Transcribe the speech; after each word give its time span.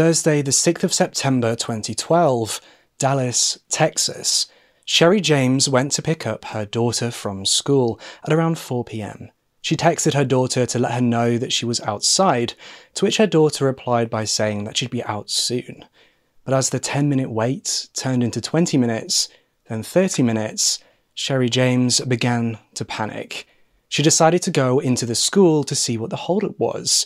Thursday, 0.00 0.40
the 0.40 0.50
6th 0.50 0.82
of 0.82 0.94
September 0.94 1.54
2012, 1.54 2.62
Dallas, 2.96 3.58
Texas. 3.68 4.46
Sherry 4.86 5.20
James 5.20 5.68
went 5.68 5.92
to 5.92 6.00
pick 6.00 6.26
up 6.26 6.46
her 6.46 6.64
daughter 6.64 7.10
from 7.10 7.44
school 7.44 8.00
at 8.24 8.32
around 8.32 8.58
4 8.58 8.82
pm. 8.82 9.30
She 9.60 9.76
texted 9.76 10.14
her 10.14 10.24
daughter 10.24 10.64
to 10.64 10.78
let 10.78 10.92
her 10.92 11.02
know 11.02 11.36
that 11.36 11.52
she 11.52 11.66
was 11.66 11.82
outside, 11.82 12.54
to 12.94 13.04
which 13.04 13.18
her 13.18 13.26
daughter 13.26 13.66
replied 13.66 14.08
by 14.08 14.24
saying 14.24 14.64
that 14.64 14.78
she'd 14.78 14.88
be 14.88 15.04
out 15.04 15.28
soon. 15.28 15.84
But 16.44 16.54
as 16.54 16.70
the 16.70 16.80
10 16.80 17.10
minute 17.10 17.30
wait 17.30 17.88
turned 17.92 18.22
into 18.22 18.40
20 18.40 18.78
minutes, 18.78 19.28
then 19.68 19.82
30 19.82 20.22
minutes, 20.22 20.78
Sherry 21.12 21.50
James 21.50 22.00
began 22.00 22.58
to 22.72 22.86
panic. 22.86 23.46
She 23.90 24.02
decided 24.02 24.40
to 24.44 24.50
go 24.50 24.78
into 24.78 25.04
the 25.04 25.14
school 25.14 25.62
to 25.64 25.74
see 25.74 25.98
what 25.98 26.08
the 26.08 26.24
holdup 26.24 26.58
was, 26.58 27.04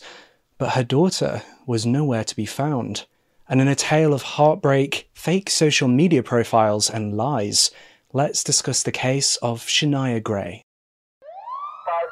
but 0.59 0.75
her 0.75 0.85
daughter 0.85 1.43
was 1.67 1.87
nowhere 1.87 2.25
to 2.25 2.37
be 2.37 2.47
found. 2.47 3.07
And 3.49 3.61
in 3.61 3.69
a 3.69 3.75
tale 3.75 4.15
of 4.15 4.23
heartbreak, 4.23 5.11
fake 5.13 5.51
social 5.51 5.89
media 5.89 6.23
profiles, 6.23 6.89
and 6.89 7.17
lies, 7.17 7.71
let's 8.13 8.43
discuss 8.43 8.83
the 8.83 8.93
case 8.93 9.37
of 9.37 9.63
Shania 9.63 10.23
Gray. 10.23 10.63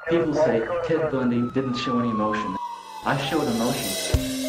People 0.09 0.35
say 0.35 0.67
Ted 0.85 1.11
Bundy 1.11 1.41
didn't 1.55 1.77
show 1.77 1.99
any 2.01 2.11
emotion. 2.11 2.57
I 3.05 3.17
showed 3.29 3.49
emotion. 3.49 4.42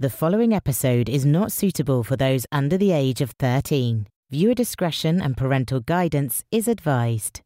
The 0.00 0.08
following 0.08 0.54
episode 0.54 1.10
is 1.10 1.26
not 1.26 1.52
suitable 1.52 2.02
for 2.02 2.16
those 2.16 2.46
under 2.50 2.78
the 2.78 2.90
age 2.90 3.20
of 3.20 3.32
13. 3.32 4.06
Viewer 4.30 4.54
discretion 4.54 5.20
and 5.20 5.36
parental 5.36 5.80
guidance 5.80 6.42
is 6.50 6.68
advised. 6.68 7.42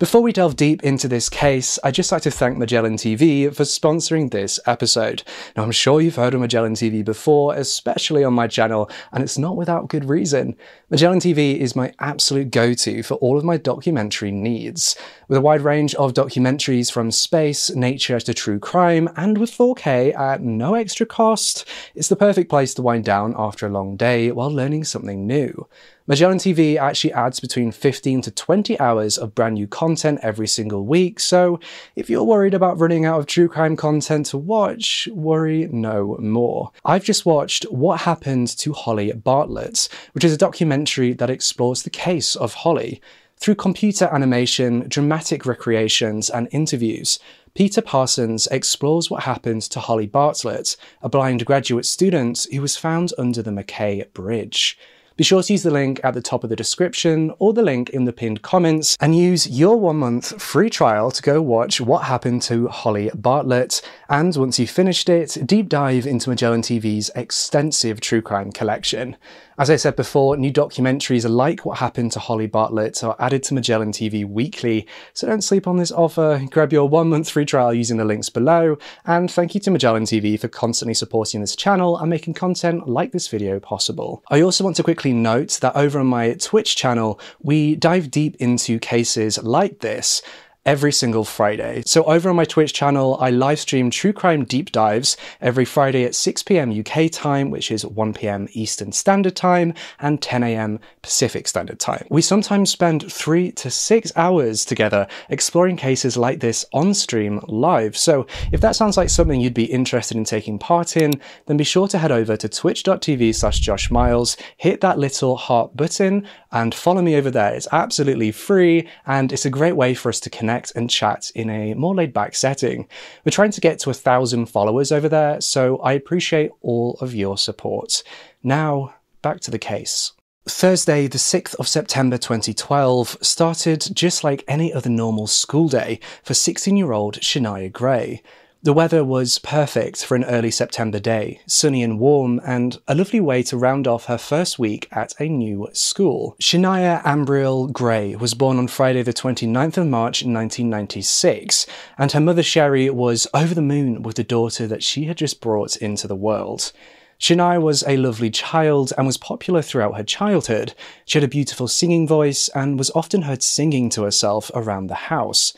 Before 0.00 0.22
we 0.22 0.32
delve 0.32 0.56
deep 0.56 0.82
into 0.82 1.06
this 1.06 1.28
case, 1.28 1.78
I'd 1.84 1.94
just 1.94 2.10
like 2.10 2.22
to 2.22 2.30
thank 2.30 2.58
Magellan 2.58 2.96
TV 2.96 3.54
for 3.54 3.62
sponsoring 3.62 4.32
this 4.32 4.58
episode. 4.66 5.22
Now, 5.56 5.62
I'm 5.62 5.70
sure 5.70 6.00
you've 6.00 6.16
heard 6.16 6.34
of 6.34 6.40
Magellan 6.40 6.74
TV 6.74 7.04
before, 7.04 7.54
especially 7.54 8.24
on 8.24 8.34
my 8.34 8.48
channel, 8.48 8.90
and 9.12 9.22
it's 9.22 9.38
not 9.38 9.56
without 9.56 9.86
good 9.86 10.06
reason. 10.06 10.56
Magellan 10.90 11.20
TV 11.20 11.58
is 11.58 11.76
my 11.76 11.92
absolute 12.00 12.50
go 12.50 12.74
to 12.74 13.04
for 13.04 13.14
all 13.14 13.38
of 13.38 13.44
my 13.44 13.56
documentary 13.56 14.32
needs. 14.32 14.96
With 15.28 15.38
a 15.38 15.40
wide 15.40 15.60
range 15.60 15.94
of 15.94 16.12
documentaries 16.12 16.90
from 16.90 17.12
space, 17.12 17.70
nature 17.70 18.18
to 18.18 18.34
true 18.34 18.58
crime, 18.58 19.08
and 19.14 19.38
with 19.38 19.52
4K 19.52 20.18
at 20.18 20.42
no 20.42 20.74
extra 20.74 21.06
cost, 21.06 21.68
it's 21.94 22.08
the 22.08 22.16
perfect 22.16 22.50
place 22.50 22.74
to 22.74 22.82
wind 22.82 23.04
down 23.04 23.32
after 23.38 23.64
a 23.64 23.70
long 23.70 23.96
day 23.96 24.32
while 24.32 24.50
learning 24.50 24.84
something 24.84 25.24
new. 25.24 25.68
Magellan 26.06 26.36
TV 26.36 26.76
actually 26.76 27.14
adds 27.14 27.40
between 27.40 27.72
15 27.72 28.20
to 28.20 28.30
20 28.30 28.78
hours 28.78 29.16
of 29.16 29.34
brand 29.34 29.54
new 29.54 29.66
content 29.66 30.20
every 30.22 30.46
single 30.46 30.84
week, 30.84 31.18
so 31.18 31.58
if 31.96 32.10
you're 32.10 32.22
worried 32.22 32.52
about 32.52 32.78
running 32.78 33.06
out 33.06 33.18
of 33.18 33.24
true 33.24 33.48
crime 33.48 33.74
content 33.74 34.26
to 34.26 34.36
watch, 34.36 35.08
worry 35.14 35.66
no 35.72 36.18
more. 36.20 36.72
I've 36.84 37.04
just 37.04 37.24
watched 37.24 37.64
What 37.70 38.02
Happened 38.02 38.48
to 38.48 38.74
Holly 38.74 39.12
Bartlett, 39.12 39.88
which 40.12 40.24
is 40.24 40.34
a 40.34 40.36
documentary 40.36 41.14
that 41.14 41.30
explores 41.30 41.84
the 41.84 41.88
case 41.88 42.36
of 42.36 42.52
Holly. 42.52 43.00
Through 43.38 43.54
computer 43.54 44.10
animation, 44.12 44.86
dramatic 44.86 45.46
recreations, 45.46 46.28
and 46.28 46.48
interviews, 46.50 47.18
Peter 47.54 47.80
Parsons 47.80 48.46
explores 48.48 49.10
what 49.10 49.22
happened 49.22 49.62
to 49.62 49.80
Holly 49.80 50.06
Bartlett, 50.06 50.76
a 51.00 51.08
blind 51.08 51.46
graduate 51.46 51.86
student 51.86 52.46
who 52.52 52.60
was 52.60 52.76
found 52.76 53.14
under 53.16 53.40
the 53.40 53.52
Mackay 53.52 54.04
Bridge. 54.12 54.76
Be 55.16 55.22
sure 55.22 55.44
to 55.44 55.52
use 55.52 55.62
the 55.62 55.70
link 55.70 56.00
at 56.02 56.12
the 56.14 56.20
top 56.20 56.42
of 56.42 56.50
the 56.50 56.56
description 56.56 57.32
or 57.38 57.52
the 57.52 57.62
link 57.62 57.90
in 57.90 58.04
the 58.04 58.12
pinned 58.12 58.42
comments 58.42 58.96
and 58.98 59.16
use 59.16 59.46
your 59.46 59.78
one 59.78 59.98
month 59.98 60.42
free 60.42 60.68
trial 60.68 61.12
to 61.12 61.22
go 61.22 61.40
watch 61.40 61.80
what 61.80 62.06
happened 62.06 62.42
to 62.42 62.66
Holly 62.66 63.12
Bartlett. 63.14 63.80
And 64.08 64.34
once 64.34 64.58
you've 64.58 64.70
finished 64.70 65.08
it, 65.08 65.38
deep 65.46 65.68
dive 65.68 66.04
into 66.04 66.30
Magellan 66.30 66.62
TV's 66.62 67.12
extensive 67.14 68.00
true 68.00 68.22
crime 68.22 68.50
collection. 68.50 69.16
As 69.56 69.70
I 69.70 69.76
said 69.76 69.94
before, 69.94 70.36
new 70.36 70.52
documentaries 70.52 71.28
like 71.30 71.64
What 71.64 71.78
Happened 71.78 72.10
to 72.12 72.18
Holly 72.18 72.48
Bartlett 72.48 73.04
are 73.04 73.14
added 73.20 73.44
to 73.44 73.54
Magellan 73.54 73.92
TV 73.92 74.28
weekly, 74.28 74.84
so 75.12 75.28
don't 75.28 75.44
sleep 75.44 75.68
on 75.68 75.76
this 75.76 75.92
offer. 75.92 76.44
Grab 76.50 76.72
your 76.72 76.88
one 76.88 77.08
month 77.08 77.30
free 77.30 77.44
trial 77.44 77.72
using 77.72 77.96
the 77.96 78.04
links 78.04 78.28
below, 78.28 78.76
and 79.06 79.30
thank 79.30 79.54
you 79.54 79.60
to 79.60 79.70
Magellan 79.70 80.06
TV 80.06 80.40
for 80.40 80.48
constantly 80.48 80.94
supporting 80.94 81.40
this 81.40 81.54
channel 81.54 81.96
and 81.98 82.10
making 82.10 82.34
content 82.34 82.88
like 82.88 83.12
this 83.12 83.28
video 83.28 83.60
possible. 83.60 84.24
I 84.28 84.40
also 84.40 84.64
want 84.64 84.74
to 84.76 84.82
quickly 84.82 85.03
note 85.12 85.58
that 85.60 85.76
over 85.76 85.98
on 86.00 86.06
my 86.06 86.34
Twitch 86.34 86.76
channel, 86.76 87.20
we 87.42 87.76
dive 87.76 88.10
deep 88.10 88.36
into 88.36 88.78
cases 88.78 89.42
like 89.42 89.80
this 89.80 90.22
every 90.66 90.92
single 90.92 91.24
Friday. 91.24 91.82
So 91.86 92.04
over 92.04 92.30
on 92.30 92.36
my 92.36 92.44
Twitch 92.44 92.72
channel, 92.72 93.16
I 93.20 93.30
live 93.30 93.60
stream 93.60 93.90
true 93.90 94.12
crime 94.12 94.44
deep 94.44 94.72
dives 94.72 95.16
every 95.40 95.64
Friday 95.64 96.04
at 96.04 96.14
6 96.14 96.42
p.m. 96.44 96.72
UK 96.78 97.10
time, 97.10 97.50
which 97.50 97.70
is 97.70 97.84
1 97.84 98.14
p.m. 98.14 98.48
Eastern 98.52 98.92
Standard 98.92 99.36
Time 99.36 99.74
and 100.00 100.22
10 100.22 100.42
a.m. 100.42 100.80
Pacific 101.02 101.46
Standard 101.48 101.78
Time. 101.78 102.06
We 102.08 102.22
sometimes 102.22 102.70
spend 102.70 103.10
three 103.12 103.52
to 103.52 103.70
six 103.70 104.12
hours 104.16 104.64
together 104.64 105.06
exploring 105.28 105.76
cases 105.76 106.16
like 106.16 106.40
this 106.40 106.64
on 106.72 106.94
stream 106.94 107.40
live. 107.46 107.96
So 107.96 108.26
if 108.52 108.60
that 108.62 108.76
sounds 108.76 108.96
like 108.96 109.10
something 109.10 109.40
you'd 109.40 109.54
be 109.54 109.64
interested 109.64 110.16
in 110.16 110.24
taking 110.24 110.58
part 110.58 110.96
in, 110.96 111.20
then 111.46 111.56
be 111.56 111.64
sure 111.64 111.88
to 111.88 111.98
head 111.98 112.12
over 112.12 112.36
to 112.36 112.48
twitch.tv 112.48 113.34
slash 113.34 113.60
Josh 113.60 113.90
Miles, 113.90 114.36
hit 114.56 114.80
that 114.80 114.98
little 114.98 115.36
heart 115.36 115.76
button 115.76 116.26
and 116.52 116.74
follow 116.74 117.02
me 117.02 117.16
over 117.16 117.30
there. 117.30 117.52
It's 117.54 117.68
absolutely 117.72 118.32
free 118.32 118.88
and 119.06 119.32
it's 119.32 119.44
a 119.44 119.50
great 119.50 119.76
way 119.76 119.92
for 119.94 120.08
us 120.08 120.20
to 120.20 120.30
connect 120.30 120.53
and 120.74 120.90
chat 120.90 121.30
in 121.34 121.50
a 121.50 121.74
more 121.74 121.94
laid 121.94 122.12
back 122.12 122.34
setting. 122.34 122.86
We're 123.24 123.30
trying 123.30 123.50
to 123.52 123.60
get 123.60 123.78
to 123.80 123.90
a 123.90 123.94
thousand 123.94 124.46
followers 124.46 124.92
over 124.92 125.08
there, 125.08 125.40
so 125.40 125.78
I 125.78 125.92
appreciate 125.92 126.50
all 126.60 126.96
of 127.00 127.14
your 127.14 127.36
support. 127.38 128.02
Now, 128.42 128.94
back 129.22 129.40
to 129.40 129.50
the 129.50 129.58
case. 129.58 130.12
Thursday, 130.46 131.06
the 131.06 131.18
6th 131.18 131.54
of 131.54 131.66
September 131.66 132.18
2012, 132.18 133.16
started 133.22 133.86
just 133.94 134.22
like 134.22 134.44
any 134.46 134.72
other 134.74 134.90
normal 134.90 135.26
school 135.26 135.68
day 135.68 136.00
for 136.22 136.34
16 136.34 136.76
year 136.76 136.92
old 136.92 137.18
Shania 137.20 137.72
Gray. 137.72 138.22
The 138.64 138.72
weather 138.72 139.04
was 139.04 139.38
perfect 139.40 140.02
for 140.06 140.14
an 140.14 140.24
early 140.24 140.50
September 140.50 140.98
day, 140.98 141.42
sunny 141.46 141.82
and 141.82 142.00
warm, 142.00 142.40
and 142.46 142.80
a 142.88 142.94
lovely 142.94 143.20
way 143.20 143.42
to 143.42 143.58
round 143.58 143.86
off 143.86 144.06
her 144.06 144.16
first 144.16 144.58
week 144.58 144.88
at 144.90 145.12
a 145.20 145.28
new 145.28 145.68
school. 145.74 146.34
Shania 146.40 147.02
Ambriel 147.02 147.70
Gray 147.70 148.16
was 148.16 148.32
born 148.32 148.56
on 148.56 148.68
Friday, 148.68 149.02
the 149.02 149.12
29th 149.12 149.76
of 149.76 149.86
March 149.86 150.24
1996, 150.24 151.66
and 151.98 152.12
her 152.12 152.20
mother 152.20 152.42
Sherry 152.42 152.88
was 152.88 153.26
over 153.34 153.54
the 153.54 153.60
moon 153.60 154.02
with 154.02 154.16
the 154.16 154.24
daughter 154.24 154.66
that 154.66 154.82
she 154.82 155.04
had 155.04 155.18
just 155.18 155.42
brought 155.42 155.76
into 155.76 156.08
the 156.08 156.16
world. 156.16 156.72
Shania 157.20 157.60
was 157.60 157.84
a 157.86 157.98
lovely 157.98 158.30
child 158.30 158.94
and 158.96 159.06
was 159.06 159.18
popular 159.18 159.60
throughout 159.60 159.98
her 159.98 160.02
childhood. 160.04 160.72
She 161.04 161.18
had 161.18 161.24
a 161.24 161.28
beautiful 161.28 161.68
singing 161.68 162.08
voice 162.08 162.48
and 162.54 162.78
was 162.78 162.90
often 162.94 163.22
heard 163.22 163.42
singing 163.42 163.90
to 163.90 164.04
herself 164.04 164.50
around 164.54 164.86
the 164.86 164.94
house. 164.94 165.52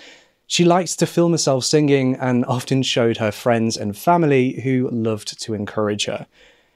She 0.46 0.64
liked 0.64 0.98
to 1.00 1.06
film 1.06 1.32
herself 1.32 1.64
singing 1.64 2.14
and 2.14 2.44
often 2.44 2.82
showed 2.82 3.16
her 3.16 3.32
friends 3.32 3.76
and 3.76 3.96
family 3.96 4.60
who 4.60 4.88
loved 4.90 5.40
to 5.42 5.54
encourage 5.54 6.04
her. 6.04 6.26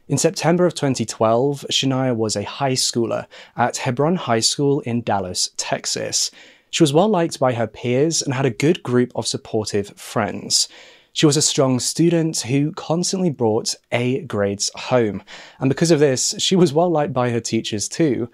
In 0.09 0.19
September 0.19 0.67
of 0.67 0.75
2012, 0.75 1.67
Shania 1.71 2.17
was 2.17 2.35
a 2.35 2.43
high 2.43 2.73
schooler 2.73 3.27
at 3.57 3.77
Hebron 3.77 4.17
High 4.17 4.41
School 4.41 4.81
in 4.81 5.03
Dallas, 5.03 5.51
Texas. 5.57 6.33
She 6.71 6.83
was 6.83 6.93
well 6.93 7.09
liked 7.09 7.39
by 7.39 7.53
her 7.53 7.69
peers 7.69 8.21
and 8.21 8.35
had 8.35 8.45
a 8.45 8.51
good 8.51 8.83
group 8.83 9.13
of 9.15 9.29
supportive 9.29 9.91
friends. 9.91 10.69
She 11.13 11.27
was 11.27 11.37
a 11.37 11.43
strong 11.43 11.79
student 11.79 12.41
who 12.41 12.73
constantly 12.73 13.31
brought 13.31 13.77
A 13.93 14.23
grades 14.23 14.71
home, 14.75 15.23
and 15.61 15.69
because 15.69 15.93
of 15.93 16.01
this, 16.01 16.35
she 16.39 16.57
was 16.57 16.73
well 16.73 16.91
liked 16.91 17.13
by 17.13 17.31
her 17.31 17.41
teachers 17.41 17.89
too. 17.89 18.29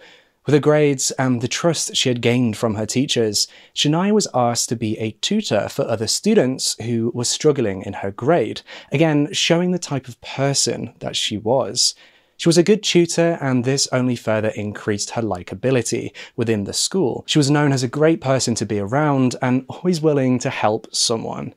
With 0.47 0.55
her 0.55 0.61
grades 0.61 1.11
and 1.13 1.41
the 1.41 1.49
trust 1.49 1.97
she 1.97 2.09
had 2.09 2.21
gained 2.21 2.57
from 2.57 2.77
her 2.77 2.87
teachers, 2.87 3.49
Shania 3.75 4.13
was 4.13 4.29
asked 4.33 4.69
to 4.69 4.77
be 4.77 4.97
a 4.97 5.11
tutor 5.21 5.69
for 5.69 5.83
other 5.83 6.07
students 6.07 6.81
who 6.81 7.11
were 7.13 7.25
struggling 7.25 7.83
in 7.83 7.95
her 7.95 8.13
grade, 8.13 8.63
again, 8.93 9.33
showing 9.33 9.73
the 9.73 9.79
type 9.81 10.07
of 10.07 10.21
person 10.21 10.95
that 11.01 11.17
she 11.17 11.37
was. 11.37 11.97
She 12.37 12.49
was 12.49 12.59
a 12.59 12.63
good 12.63 12.85
tutor, 12.85 13.39
and 13.41 13.65
this 13.65 13.89
only 13.91 14.15
further 14.15 14.51
increased 14.51 15.11
her 15.11 15.23
likability 15.23 16.13
within 16.37 16.63
the 16.63 16.73
school. 16.73 17.25
She 17.27 17.39
was 17.39 17.51
known 17.51 17.73
as 17.73 17.83
a 17.83 17.89
great 17.89 18.21
person 18.21 18.55
to 18.55 18.67
be 18.67 18.79
around 18.79 19.35
and 19.43 19.65
always 19.69 20.01
willing 20.01 20.39
to 20.41 20.51
help 20.51 20.87
someone. 20.95 21.55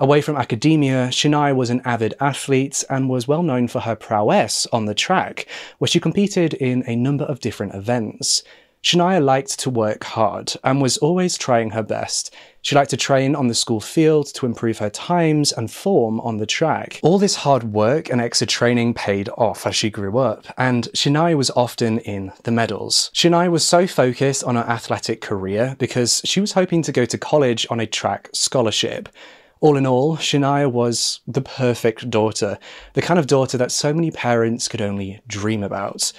Away 0.00 0.22
from 0.22 0.38
academia, 0.38 1.08
Shania 1.08 1.54
was 1.54 1.68
an 1.68 1.82
avid 1.84 2.14
athlete 2.20 2.82
and 2.88 3.10
was 3.10 3.28
well 3.28 3.42
known 3.42 3.68
for 3.68 3.80
her 3.80 3.94
prowess 3.94 4.66
on 4.72 4.86
the 4.86 4.94
track, 4.94 5.46
where 5.76 5.88
she 5.88 6.00
competed 6.00 6.54
in 6.54 6.82
a 6.86 6.96
number 6.96 7.24
of 7.24 7.40
different 7.40 7.74
events. 7.74 8.42
Shania 8.82 9.22
liked 9.22 9.58
to 9.60 9.68
work 9.68 10.04
hard 10.04 10.54
and 10.64 10.80
was 10.80 10.96
always 10.96 11.36
trying 11.36 11.72
her 11.72 11.82
best. 11.82 12.34
She 12.62 12.74
liked 12.74 12.88
to 12.90 12.96
train 12.96 13.36
on 13.36 13.48
the 13.48 13.54
school 13.54 13.80
field 13.80 14.28
to 14.36 14.46
improve 14.46 14.78
her 14.78 14.88
times 14.88 15.52
and 15.52 15.70
form 15.70 16.18
on 16.20 16.38
the 16.38 16.46
track. 16.46 16.98
All 17.02 17.18
this 17.18 17.36
hard 17.36 17.64
work 17.64 18.08
and 18.08 18.22
extra 18.22 18.46
training 18.46 18.94
paid 18.94 19.28
off 19.36 19.66
as 19.66 19.76
she 19.76 19.90
grew 19.90 20.16
up, 20.16 20.46
and 20.56 20.88
Shania 20.94 21.36
was 21.36 21.50
often 21.50 21.98
in 21.98 22.32
the 22.44 22.52
medals. 22.52 23.10
Shania 23.12 23.50
was 23.50 23.66
so 23.66 23.86
focused 23.86 24.44
on 24.44 24.56
her 24.56 24.62
athletic 24.62 25.20
career 25.20 25.76
because 25.78 26.22
she 26.24 26.40
was 26.40 26.52
hoping 26.52 26.80
to 26.84 26.92
go 26.92 27.04
to 27.04 27.18
college 27.18 27.66
on 27.68 27.80
a 27.80 27.86
track 27.86 28.30
scholarship. 28.32 29.10
All 29.60 29.76
in 29.76 29.86
all, 29.86 30.16
Shania 30.16 30.72
was 30.72 31.20
the 31.26 31.42
perfect 31.42 32.08
daughter, 32.08 32.58
the 32.94 33.02
kind 33.02 33.20
of 33.20 33.26
daughter 33.26 33.58
that 33.58 33.70
so 33.70 33.92
many 33.92 34.10
parents 34.10 34.68
could 34.68 34.80
only 34.80 35.20
dream 35.26 35.62
about. 35.62 36.12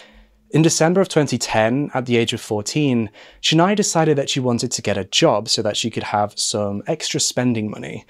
In 0.51 0.61
December 0.61 1.01
of 1.01 1.09
2010, 1.09 1.89
at 1.95 2.05
the 2.05 2.17
age 2.17 2.33
of 2.33 2.41
14, 2.41 3.09
Shania 3.41 3.75
decided 3.75 4.15
that 4.19 4.29
she 4.29 4.39
wanted 4.39 4.69
to 4.71 4.81
get 4.83 4.97
a 4.97 5.05
job 5.05 5.49
so 5.49 5.63
that 5.63 5.75
she 5.75 5.89
could 5.89 6.03
have 6.03 6.37
some 6.37 6.83
extra 6.85 7.19
spending 7.19 7.71
money. 7.71 8.05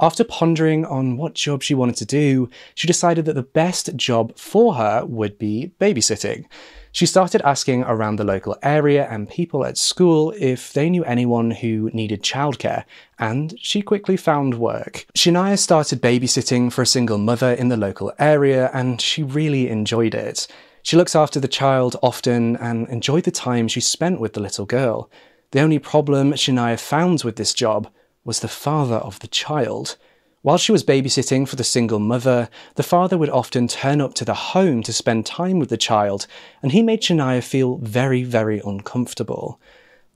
After 0.00 0.24
pondering 0.24 0.84
on 0.84 1.16
what 1.16 1.34
job 1.34 1.62
she 1.62 1.74
wanted 1.74 1.96
to 1.96 2.06
do, 2.06 2.50
she 2.74 2.88
decided 2.88 3.24
that 3.26 3.34
the 3.34 3.42
best 3.44 3.94
job 3.94 4.36
for 4.36 4.74
her 4.74 5.04
would 5.06 5.38
be 5.38 5.74
babysitting. 5.80 6.46
She 6.94 7.06
started 7.06 7.40
asking 7.42 7.84
around 7.84 8.16
the 8.16 8.24
local 8.24 8.54
area 8.62 9.08
and 9.10 9.28
people 9.28 9.64
at 9.64 9.78
school 9.78 10.34
if 10.38 10.74
they 10.74 10.90
knew 10.90 11.02
anyone 11.04 11.50
who 11.50 11.90
needed 11.94 12.22
childcare, 12.22 12.84
and 13.18 13.54
she 13.58 13.80
quickly 13.80 14.18
found 14.18 14.58
work. 14.58 15.06
Shania 15.16 15.58
started 15.58 16.02
babysitting 16.02 16.70
for 16.70 16.82
a 16.82 16.86
single 16.86 17.16
mother 17.16 17.52
in 17.52 17.68
the 17.68 17.78
local 17.78 18.12
area, 18.18 18.70
and 18.74 19.00
she 19.00 19.22
really 19.22 19.70
enjoyed 19.70 20.14
it. 20.14 20.46
She 20.82 20.98
looks 20.98 21.16
after 21.16 21.40
the 21.40 21.48
child 21.48 21.96
often 22.02 22.56
and 22.56 22.86
enjoyed 22.88 23.24
the 23.24 23.30
time 23.30 23.68
she 23.68 23.80
spent 23.80 24.20
with 24.20 24.34
the 24.34 24.40
little 24.40 24.66
girl. 24.66 25.10
The 25.52 25.60
only 25.60 25.78
problem 25.78 26.32
Shania 26.32 26.78
found 26.78 27.24
with 27.24 27.36
this 27.36 27.54
job 27.54 27.88
was 28.22 28.40
the 28.40 28.48
father 28.48 28.96
of 28.96 29.18
the 29.20 29.28
child. 29.28 29.96
While 30.42 30.58
she 30.58 30.72
was 30.72 30.82
babysitting 30.82 31.46
for 31.46 31.54
the 31.54 31.62
single 31.62 32.00
mother, 32.00 32.48
the 32.74 32.82
father 32.82 33.16
would 33.16 33.30
often 33.30 33.68
turn 33.68 34.00
up 34.00 34.12
to 34.14 34.24
the 34.24 34.34
home 34.34 34.82
to 34.82 34.92
spend 34.92 35.24
time 35.24 35.60
with 35.60 35.68
the 35.68 35.76
child, 35.76 36.26
and 36.62 36.72
he 36.72 36.82
made 36.82 37.00
Shania 37.00 37.44
feel 37.44 37.76
very, 37.76 38.24
very 38.24 38.60
uncomfortable. 38.64 39.60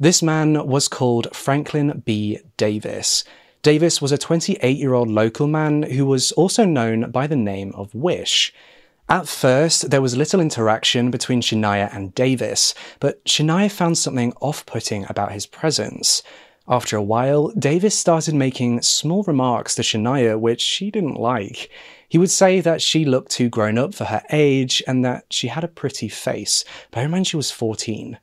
This 0.01 0.25
man 0.25 0.67
was 0.67 0.89
called 0.89 1.35
Franklin 1.35 2.03
B. 2.05 2.41
Davis. 2.57 3.23
Davis 3.63 4.03
was 4.03 4.11
a 4.11 4.19
28 4.19 4.77
year 4.77 4.95
old 4.95 5.09
local 5.09 5.47
man 5.47 5.85
who 5.85 6.05
was 6.05 6.33
also 6.33 6.65
known 6.65 7.13
by 7.13 7.29
the 7.29 7.37
name 7.37 7.73
of 7.77 7.95
Wish. 7.95 8.53
At 9.09 9.29
first, 9.29 9.91
there 9.91 10.03
was 10.03 10.17
little 10.17 10.41
interaction 10.41 11.13
between 11.13 11.41
Shania 11.41 11.95
and 11.95 12.13
Davis, 12.17 12.75
but 12.99 13.25
Shania 13.27 13.71
found 13.71 13.97
something 13.97 14.33
off 14.41 14.67
putting 14.67 15.07
about 15.09 15.31
his 15.31 15.47
presence. 15.47 16.25
After 16.69 16.97
a 16.97 17.03
while, 17.03 17.49
Davis 17.51 17.97
started 17.97 18.35
making 18.35 18.83
small 18.83 19.23
remarks 19.23 19.77
to 19.77 19.83
Shania 19.83 20.39
which 20.39 20.61
she 20.61 20.91
didn't 20.91 21.15
like. 21.15 21.71
He 22.09 22.19
would 22.19 22.31
say 22.31 22.61
that 22.61 22.83
she 22.83 23.05
looked 23.05 23.31
too 23.31 23.49
grown 23.49 23.79
up 23.79 23.95
for 23.95 24.07
her 24.07 24.23
age 24.33 24.83
and 24.87 25.05
that 25.05 25.27
she 25.31 25.47
had 25.47 25.63
a 25.63 25.69
pretty 25.69 26.09
face, 26.09 26.65
bear 26.91 27.05
in 27.05 27.13
mind 27.13 27.29
she 27.29 27.37
was 27.37 27.53
14. 27.53 28.19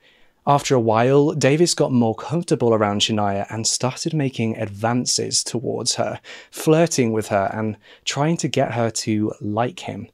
After 0.46 0.76
a 0.76 0.80
while, 0.80 1.32
Davis 1.32 1.74
got 1.74 1.94
more 1.94 2.16
comfortable 2.16 2.74
around 2.74 3.00
Shania 3.00 3.46
and 3.50 3.66
started 3.66 4.14
making 4.14 4.58
advances 4.58 5.42
towards 5.42 5.96
her, 5.96 6.20
flirting 6.52 7.14
with 7.14 7.30
her 7.30 7.50
and 7.54 7.78
trying 8.04 8.36
to 8.38 8.50
get 8.50 8.74
her 8.74 8.90
to 8.90 9.32
like 9.40 9.80
him. 9.82 10.10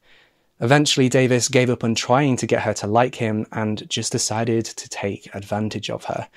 Eventually, 0.60 1.10
Davis 1.10 1.48
gave 1.48 1.72
up 1.72 1.84
on 1.84 1.96
trying 1.96 2.38
to 2.38 2.46
get 2.46 2.62
her 2.62 2.74
to 2.76 2.86
like 2.86 3.16
him 3.16 3.48
and 3.52 3.90
just 3.90 4.12
decided 4.12 4.66
to 4.66 4.88
take 4.88 5.34
advantage 5.34 5.90
of 5.90 6.04
her. 6.06 6.28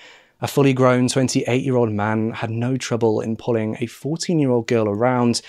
A 0.43 0.49
fully 0.49 0.73
grown 0.73 1.06
28 1.06 1.62
year 1.62 1.77
old 1.77 1.93
man 1.93 2.33
had 2.33 2.50
no 2.50 2.77
trouble 2.77 3.21
in 3.21 3.37
pulling 3.37 3.77
a 3.79 3.87
14 3.87 4.41
year 4.41 4.50
old 4.50 4.67
girl 4.67 4.89
around, 4.89 5.41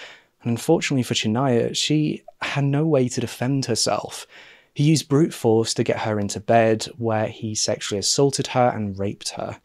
and 0.43 0.51
unfortunately 0.51 1.01
for 1.01 1.15
Shania, 1.15 1.75
she 1.75 2.21
had 2.43 2.63
no 2.63 2.85
way 2.85 3.09
to 3.09 3.19
defend 3.19 3.65
herself. 3.65 4.27
He 4.75 4.83
used 4.83 5.09
brute 5.09 5.33
force 5.33 5.73
to 5.73 5.83
get 5.83 6.01
her 6.01 6.19
into 6.19 6.39
bed, 6.39 6.85
where 6.99 7.25
he 7.25 7.55
sexually 7.55 7.97
assaulted 7.97 8.47
her 8.47 8.69
and 8.69 8.99
raped 8.99 9.29
her. 9.29 9.59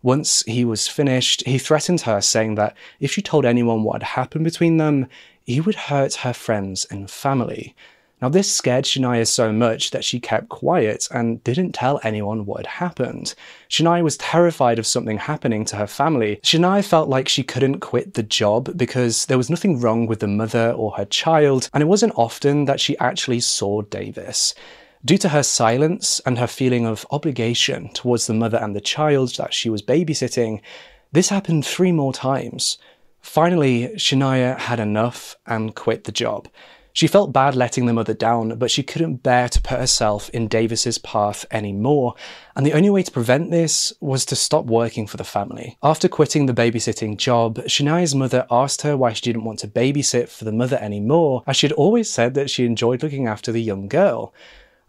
Once 0.00 0.44
he 0.46 0.64
was 0.64 0.86
finished, 0.86 1.44
he 1.44 1.58
threatened 1.58 2.02
her, 2.02 2.20
saying 2.20 2.54
that 2.54 2.76
if 3.00 3.10
she 3.10 3.20
told 3.20 3.44
anyone 3.44 3.82
what 3.82 4.00
had 4.00 4.10
happened 4.10 4.44
between 4.44 4.76
them, 4.76 5.08
he 5.44 5.60
would 5.60 5.74
hurt 5.74 6.14
her 6.16 6.32
friends 6.32 6.84
and 6.84 7.10
family. 7.10 7.74
Now, 8.20 8.28
this 8.28 8.52
scared 8.52 8.84
Shania 8.84 9.26
so 9.26 9.52
much 9.52 9.92
that 9.92 10.04
she 10.04 10.18
kept 10.18 10.48
quiet 10.48 11.06
and 11.12 11.42
didn't 11.44 11.72
tell 11.72 12.00
anyone 12.02 12.46
what 12.46 12.66
had 12.66 12.66
happened. 12.66 13.34
Shania 13.70 14.02
was 14.02 14.16
terrified 14.16 14.80
of 14.80 14.86
something 14.88 15.18
happening 15.18 15.64
to 15.66 15.76
her 15.76 15.86
family. 15.86 16.40
Shania 16.42 16.84
felt 16.84 17.08
like 17.08 17.28
she 17.28 17.44
couldn't 17.44 17.78
quit 17.78 18.14
the 18.14 18.24
job 18.24 18.76
because 18.76 19.26
there 19.26 19.38
was 19.38 19.50
nothing 19.50 19.80
wrong 19.80 20.06
with 20.06 20.18
the 20.18 20.26
mother 20.26 20.72
or 20.72 20.92
her 20.92 21.04
child, 21.04 21.70
and 21.72 21.80
it 21.80 21.86
wasn't 21.86 22.12
often 22.16 22.64
that 22.64 22.80
she 22.80 22.98
actually 22.98 23.40
saw 23.40 23.82
Davis. 23.82 24.52
Due 25.04 25.18
to 25.18 25.28
her 25.28 25.44
silence 25.44 26.20
and 26.26 26.38
her 26.38 26.48
feeling 26.48 26.84
of 26.84 27.06
obligation 27.12 27.88
towards 27.92 28.26
the 28.26 28.34
mother 28.34 28.58
and 28.58 28.74
the 28.74 28.80
child 28.80 29.36
that 29.36 29.54
she 29.54 29.70
was 29.70 29.80
babysitting, 29.80 30.60
this 31.12 31.28
happened 31.28 31.64
three 31.64 31.92
more 31.92 32.12
times. 32.12 32.78
Finally, 33.20 33.88
Shania 33.96 34.58
had 34.58 34.80
enough 34.80 35.36
and 35.46 35.74
quit 35.74 36.04
the 36.04 36.12
job. 36.12 36.48
She 36.92 37.06
felt 37.06 37.32
bad 37.32 37.54
letting 37.54 37.86
the 37.86 37.92
mother 37.92 38.14
down, 38.14 38.58
but 38.58 38.70
she 38.70 38.82
couldn't 38.82 39.22
bear 39.22 39.48
to 39.48 39.60
put 39.60 39.78
herself 39.78 40.28
in 40.30 40.48
Davis's 40.48 40.98
path 40.98 41.46
anymore, 41.50 42.14
and 42.56 42.66
the 42.66 42.72
only 42.72 42.90
way 42.90 43.02
to 43.02 43.10
prevent 43.10 43.50
this 43.50 43.92
was 44.00 44.24
to 44.26 44.36
stop 44.36 44.64
working 44.66 45.06
for 45.06 45.16
the 45.16 45.24
family. 45.24 45.78
After 45.82 46.08
quitting 46.08 46.46
the 46.46 46.54
babysitting 46.54 47.16
job, 47.16 47.58
Shania's 47.66 48.14
mother 48.14 48.46
asked 48.50 48.82
her 48.82 48.96
why 48.96 49.12
she 49.12 49.22
didn't 49.22 49.44
want 49.44 49.60
to 49.60 49.68
babysit 49.68 50.28
for 50.28 50.44
the 50.44 50.52
mother 50.52 50.78
anymore, 50.78 51.44
as 51.46 51.56
she'd 51.56 51.72
always 51.72 52.10
said 52.10 52.34
that 52.34 52.50
she 52.50 52.64
enjoyed 52.64 53.02
looking 53.02 53.26
after 53.26 53.52
the 53.52 53.62
young 53.62 53.88
girl. 53.88 54.32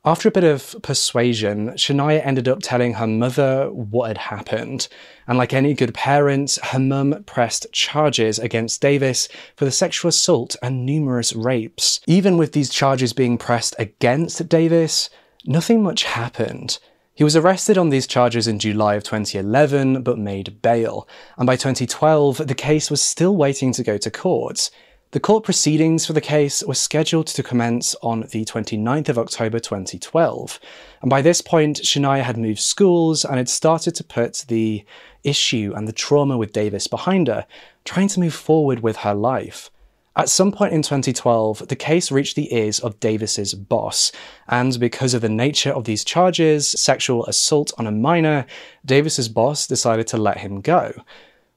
After 0.05 0.29
a 0.29 0.31
bit 0.31 0.45
of 0.45 0.77
persuasion, 0.81 1.71
Shania 1.71 2.25
ended 2.25 2.47
up 2.47 2.59
telling 2.61 2.93
her 2.93 3.07
mother 3.07 3.69
what 3.69 4.07
had 4.07 4.17
happened. 4.17 4.87
And 5.27 5.37
like 5.37 5.53
any 5.53 5.73
good 5.73 5.93
parent, 5.93 6.57
her 6.63 6.79
mum 6.79 7.23
pressed 7.25 7.67
charges 7.73 8.39
against 8.39 8.81
Davis 8.81 9.27
for 9.57 9.65
the 9.65 9.71
sexual 9.71 10.07
assault 10.07 10.55
and 10.63 10.85
numerous 10.85 11.33
rapes. 11.33 11.99
Even 12.07 12.37
with 12.37 12.53
these 12.53 12.69
charges 12.69 13.11
being 13.11 13.37
pressed 13.37 13.75
against 13.77 14.47
Davis, 14.47 15.09
nothing 15.45 15.83
much 15.83 16.03
happened. 16.03 16.79
He 17.13 17.25
was 17.25 17.35
arrested 17.35 17.77
on 17.77 17.89
these 17.89 18.07
charges 18.07 18.47
in 18.47 18.59
July 18.59 18.95
of 18.95 19.03
2011 19.03 20.03
but 20.03 20.17
made 20.17 20.61
bail, 20.61 21.05
and 21.37 21.45
by 21.45 21.57
2012 21.57 22.47
the 22.47 22.55
case 22.55 22.89
was 22.89 23.01
still 23.01 23.35
waiting 23.35 23.73
to 23.73 23.83
go 23.83 23.97
to 23.97 24.09
court. 24.09 24.69
The 25.11 25.19
court 25.19 25.43
proceedings 25.43 26.05
for 26.05 26.13
the 26.13 26.21
case 26.21 26.61
were 26.63 26.75
scheduled 26.75 27.25
to 27.27 27.41
commence 27.41 27.95
on 28.03 28.27
the 28.29 28.45
29th 28.45 29.09
of 29.09 29.17
October 29.17 29.57
2012, 29.57 30.59
and 31.01 31.09
by 31.09 31.23
this 31.23 31.41
point, 31.41 31.77
Shania 31.77 32.21
had 32.21 32.37
moved 32.37 32.59
schools 32.59 33.25
and 33.25 33.37
had 33.37 33.49
started 33.49 33.95
to 33.95 34.03
put 34.03 34.45
the 34.49 34.85
issue 35.23 35.73
and 35.75 35.87
the 35.87 35.93
trauma 35.93 36.37
with 36.37 36.53
Davis 36.53 36.85
behind 36.85 37.27
her, 37.27 37.47
trying 37.85 38.07
to 38.09 38.19
move 38.19 38.35
forward 38.35 38.81
with 38.81 38.97
her 38.97 39.15
life. 39.15 39.71
At 40.15 40.29
some 40.29 40.51
point 40.51 40.73
in 40.73 40.83
2012, 40.83 41.69
the 41.69 41.75
case 41.75 42.11
reached 42.11 42.35
the 42.35 42.53
ears 42.53 42.79
of 42.79 42.99
Davis's 42.99 43.55
boss, 43.55 44.11
and 44.47 44.79
because 44.79 45.15
of 45.15 45.21
the 45.21 45.29
nature 45.29 45.71
of 45.71 45.85
these 45.85 46.03
charges, 46.03 46.69
sexual 46.69 47.25
assault 47.25 47.73
on 47.79 47.87
a 47.87 47.91
minor, 47.91 48.45
Davis's 48.85 49.27
boss 49.27 49.65
decided 49.65 50.05
to 50.07 50.17
let 50.17 50.37
him 50.37 50.61
go. 50.61 50.93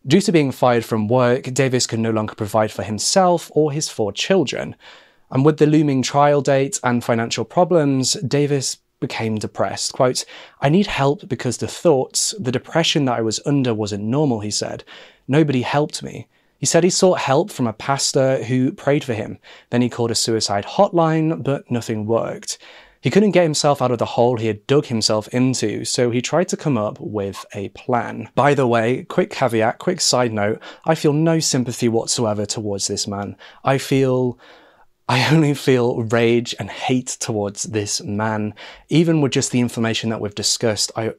Due 0.04 0.20
to 0.20 0.32
being 0.32 0.50
fired 0.50 0.84
from 0.84 1.06
work, 1.06 1.44
Davis 1.54 1.86
could 1.86 2.00
no 2.00 2.10
longer 2.10 2.34
provide 2.34 2.72
for 2.72 2.82
himself 2.82 3.52
or 3.54 3.70
his 3.70 3.88
four 3.88 4.12
children. 4.12 4.74
And 5.30 5.44
with 5.44 5.58
the 5.58 5.66
looming 5.66 6.02
trial 6.02 6.40
date 6.40 6.80
and 6.82 7.04
financial 7.04 7.44
problems, 7.44 8.14
Davis 8.14 8.78
became 8.98 9.36
depressed. 9.38 9.92
Quote, 9.92 10.24
I 10.60 10.68
need 10.68 10.88
help 10.88 11.28
because 11.28 11.58
the 11.58 11.68
thoughts, 11.68 12.34
the 12.38 12.52
depression 12.52 13.04
that 13.04 13.18
I 13.18 13.22
was 13.22 13.40
under 13.46 13.74
wasn't 13.74 14.04
normal, 14.04 14.40
he 14.40 14.50
said. 14.50 14.82
Nobody 15.28 15.62
helped 15.62 16.02
me. 16.02 16.26
He 16.58 16.66
said 16.66 16.84
he 16.84 16.90
sought 16.90 17.18
help 17.18 17.50
from 17.50 17.66
a 17.66 17.72
pastor 17.72 18.42
who 18.44 18.72
prayed 18.72 19.04
for 19.04 19.14
him. 19.14 19.38
Then 19.70 19.82
he 19.82 19.88
called 19.88 20.10
a 20.10 20.16
suicide 20.16 20.64
hotline, 20.64 21.42
but 21.42 21.70
nothing 21.70 22.06
worked. 22.06 22.58
He 23.02 23.10
couldn't 23.10 23.32
get 23.32 23.42
himself 23.42 23.82
out 23.82 23.90
of 23.90 23.98
the 23.98 24.06
hole 24.06 24.36
he 24.36 24.46
had 24.46 24.66
dug 24.68 24.86
himself 24.86 25.26
into, 25.28 25.84
so 25.84 26.10
he 26.10 26.22
tried 26.22 26.48
to 26.48 26.56
come 26.56 26.78
up 26.78 26.98
with 27.00 27.44
a 27.52 27.68
plan. 27.70 28.30
By 28.36 28.54
the 28.54 28.66
way, 28.66 29.02
quick 29.02 29.30
caveat, 29.30 29.80
quick 29.80 30.00
side 30.00 30.32
note, 30.32 30.62
I 30.86 30.94
feel 30.94 31.12
no 31.12 31.40
sympathy 31.40 31.88
whatsoever 31.88 32.46
towards 32.46 32.86
this 32.86 33.08
man. 33.08 33.36
I 33.64 33.78
feel 33.78 34.38
I 35.08 35.34
only 35.34 35.52
feel 35.54 36.04
rage 36.04 36.54
and 36.60 36.70
hate 36.70 37.16
towards 37.18 37.64
this 37.64 38.00
man, 38.02 38.54
even 38.88 39.20
with 39.20 39.32
just 39.32 39.50
the 39.50 39.60
information 39.60 40.10
that 40.10 40.20
we've 40.20 40.34
discussed. 40.34 40.92
I, 40.94 41.12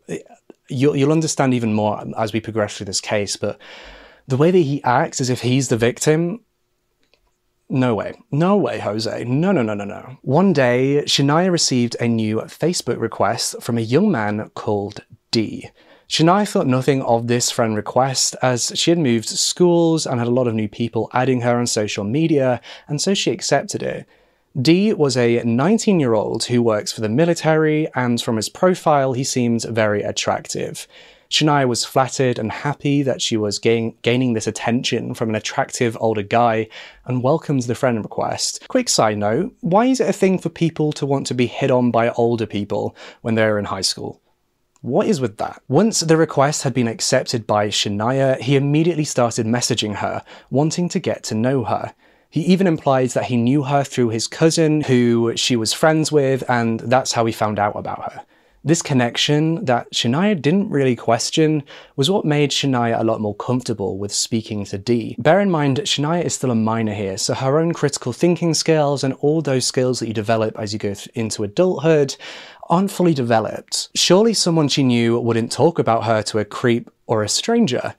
you'll, 0.70 0.96
you'll 0.96 1.12
understand 1.12 1.54
even 1.54 1.74
more 1.74 2.02
as 2.18 2.32
we 2.32 2.40
progress 2.40 2.78
through 2.78 2.86
this 2.86 3.02
case, 3.02 3.36
but 3.36 3.60
the 4.26 4.38
way 4.38 4.52
that 4.52 4.58
he 4.58 4.82
acts 4.86 5.20
as 5.20 5.30
if 5.30 5.42
he's 5.42 5.68
the 5.68 5.76
victim 5.76 6.40
No 7.70 7.96
way. 7.96 8.14
No 8.32 8.58
way, 8.58 8.80
Jose. 8.80 9.24
No, 9.24 9.52
no, 9.52 9.62
no, 9.62 9.74
no, 9.74 9.86
no. 9.86 10.18
One 10.22 10.54
day, 10.54 11.04
Shania 11.06 11.52
received 11.52 11.96
a 12.00 12.08
new 12.08 12.38
Facebook 12.42 13.00
request 13.00 13.56
from 13.62 13.78
a 13.78 13.82
young 13.82 14.12
man 14.12 14.50
called 14.54 15.04
D. 15.32 15.70
Shania 16.10 16.48
thought 16.48 16.68
nothing 16.68 17.02
of 17.02 17.28
this 17.28 17.50
friend 17.50 17.76
request 17.76 18.36
as 18.42 18.72
she 18.76 18.92
had 18.92 19.00
moved 19.00 19.28
schools 19.28 20.06
and 20.06 20.20
had 20.20 20.28
a 20.28 20.32
lot 20.32 20.48
of 20.48 20.54
new 20.54 20.68
people 20.68 21.10
adding 21.14 21.42
her 21.42 21.58
on 21.58 21.66
social 21.66 22.04
media, 22.04 22.62
and 22.88 23.02
so 23.02 23.14
she 23.14 23.32
accepted 23.32 23.82
it. 23.82 24.06
D 24.62 24.94
was 24.94 25.18
a 25.18 25.42
19 25.44 26.00
year 26.00 26.14
old 26.14 26.44
who 26.44 26.62
works 26.62 26.92
for 26.92 27.02
the 27.02 27.10
military, 27.10 27.88
and 27.96 28.22
from 28.22 28.36
his 28.36 28.50
profile, 28.50 29.14
he 29.14 29.24
seemed 29.24 29.64
very 29.64 30.04
attractive. 30.04 30.88
Shania 31.34 31.68
was 31.68 31.84
flattered 31.84 32.38
and 32.38 32.52
happy 32.52 33.02
that 33.02 33.20
she 33.20 33.38
was 33.38 33.58
gain- 33.58 33.96
gaining 34.04 34.34
this 34.34 34.46
attention 34.46 35.16
from 35.16 35.30
an 35.30 35.36
attractive 35.36 35.98
older 36.00 36.22
guy 36.22 36.68
and 37.06 37.24
welcomes 37.24 37.66
the 37.66 37.74
friend 37.74 38.04
request. 38.04 38.64
Quick 38.68 38.88
side 38.88 39.18
note 39.18 39.52
why 39.62 39.88
is 39.88 40.00
it 40.00 40.08
a 40.08 40.14
thing 40.14 40.38
for 40.38 40.50
people 40.50 40.94
to 40.94 41.08
want 41.08 41.26
to 41.26 41.34
be 41.34 41.48
hit 41.48 41.72
on 41.72 41.90
by 41.90 42.10
older 42.10 42.46
people 42.46 42.96
when 43.22 43.34
they're 43.34 43.58
in 43.58 43.66
high 43.66 43.82
school? 43.82 44.22
What 44.82 45.08
is 45.08 45.20
with 45.20 45.38
that? 45.38 45.60
Once 45.68 46.02
the 46.02 46.18
request 46.18 46.62
had 46.62 46.74
been 46.76 46.88
accepted 46.88 47.48
by 47.48 47.70
Shania, 47.70 48.40
he 48.40 48.56
immediately 48.56 49.06
started 49.06 49.48
messaging 49.48 49.96
her, 49.96 50.24
wanting 50.52 50.88
to 50.90 51.00
get 51.00 51.24
to 51.24 51.36
know 51.36 51.64
her. 51.64 51.96
He 52.30 52.42
even 52.42 52.68
implies 52.68 53.16
that 53.16 53.26
he 53.26 53.38
knew 53.38 53.64
her 53.64 53.84
through 53.84 54.10
his 54.10 54.28
cousin, 54.28 54.82
who 54.82 55.36
she 55.36 55.56
was 55.56 55.74
friends 55.74 56.12
with, 56.12 56.44
and 56.48 56.80
that's 56.82 57.14
how 57.14 57.26
he 57.26 57.32
found 57.32 57.58
out 57.58 57.76
about 57.76 58.12
her. 58.12 58.24
This 58.66 58.82
connection 58.82 59.66
that 59.66 59.92
Shania 59.92 60.42
didn't 60.42 60.70
really 60.70 60.96
question 60.96 61.64
was 61.98 62.10
what 62.10 62.24
made 62.24 62.50
Shania 62.50 62.98
a 62.98 63.04
lot 63.04 63.20
more 63.20 63.36
comfortable 63.36 63.98
with 63.98 64.14
speaking 64.14 64.64
to 64.66 64.78
D. 64.78 65.18
Bear 65.20 65.42
in 65.42 65.52
mind, 65.52 65.80
Shania 65.80 66.24
is 66.24 66.36
still 66.36 66.50
a 66.50 66.56
minor 66.56 66.94
here, 66.94 67.18
so 67.18 67.34
her 67.34 67.60
own 67.60 67.74
critical 67.74 68.14
thinking 68.14 68.54
skills 68.54 69.04
and 69.04 69.16
all 69.16 69.42
those 69.42 69.66
skills 69.66 70.00
that 70.00 70.08
you 70.08 70.14
develop 70.14 70.58
as 70.58 70.72
you 70.72 70.80
go 70.80 70.94
into 71.14 71.44
adulthood 71.44 72.16
aren't 72.70 72.90
fully 72.90 73.14
developed. 73.14 73.90
Surely 73.96 74.34
someone 74.34 74.70
she 74.70 74.82
knew 74.82 75.20
wouldn't 75.20 75.52
talk 75.52 75.78
about 75.78 76.06
her 76.06 76.22
to 76.22 76.40
a 76.40 76.46
creep 76.46 76.90
or 77.06 77.22
a 77.22 77.28
stranger. 77.28 77.96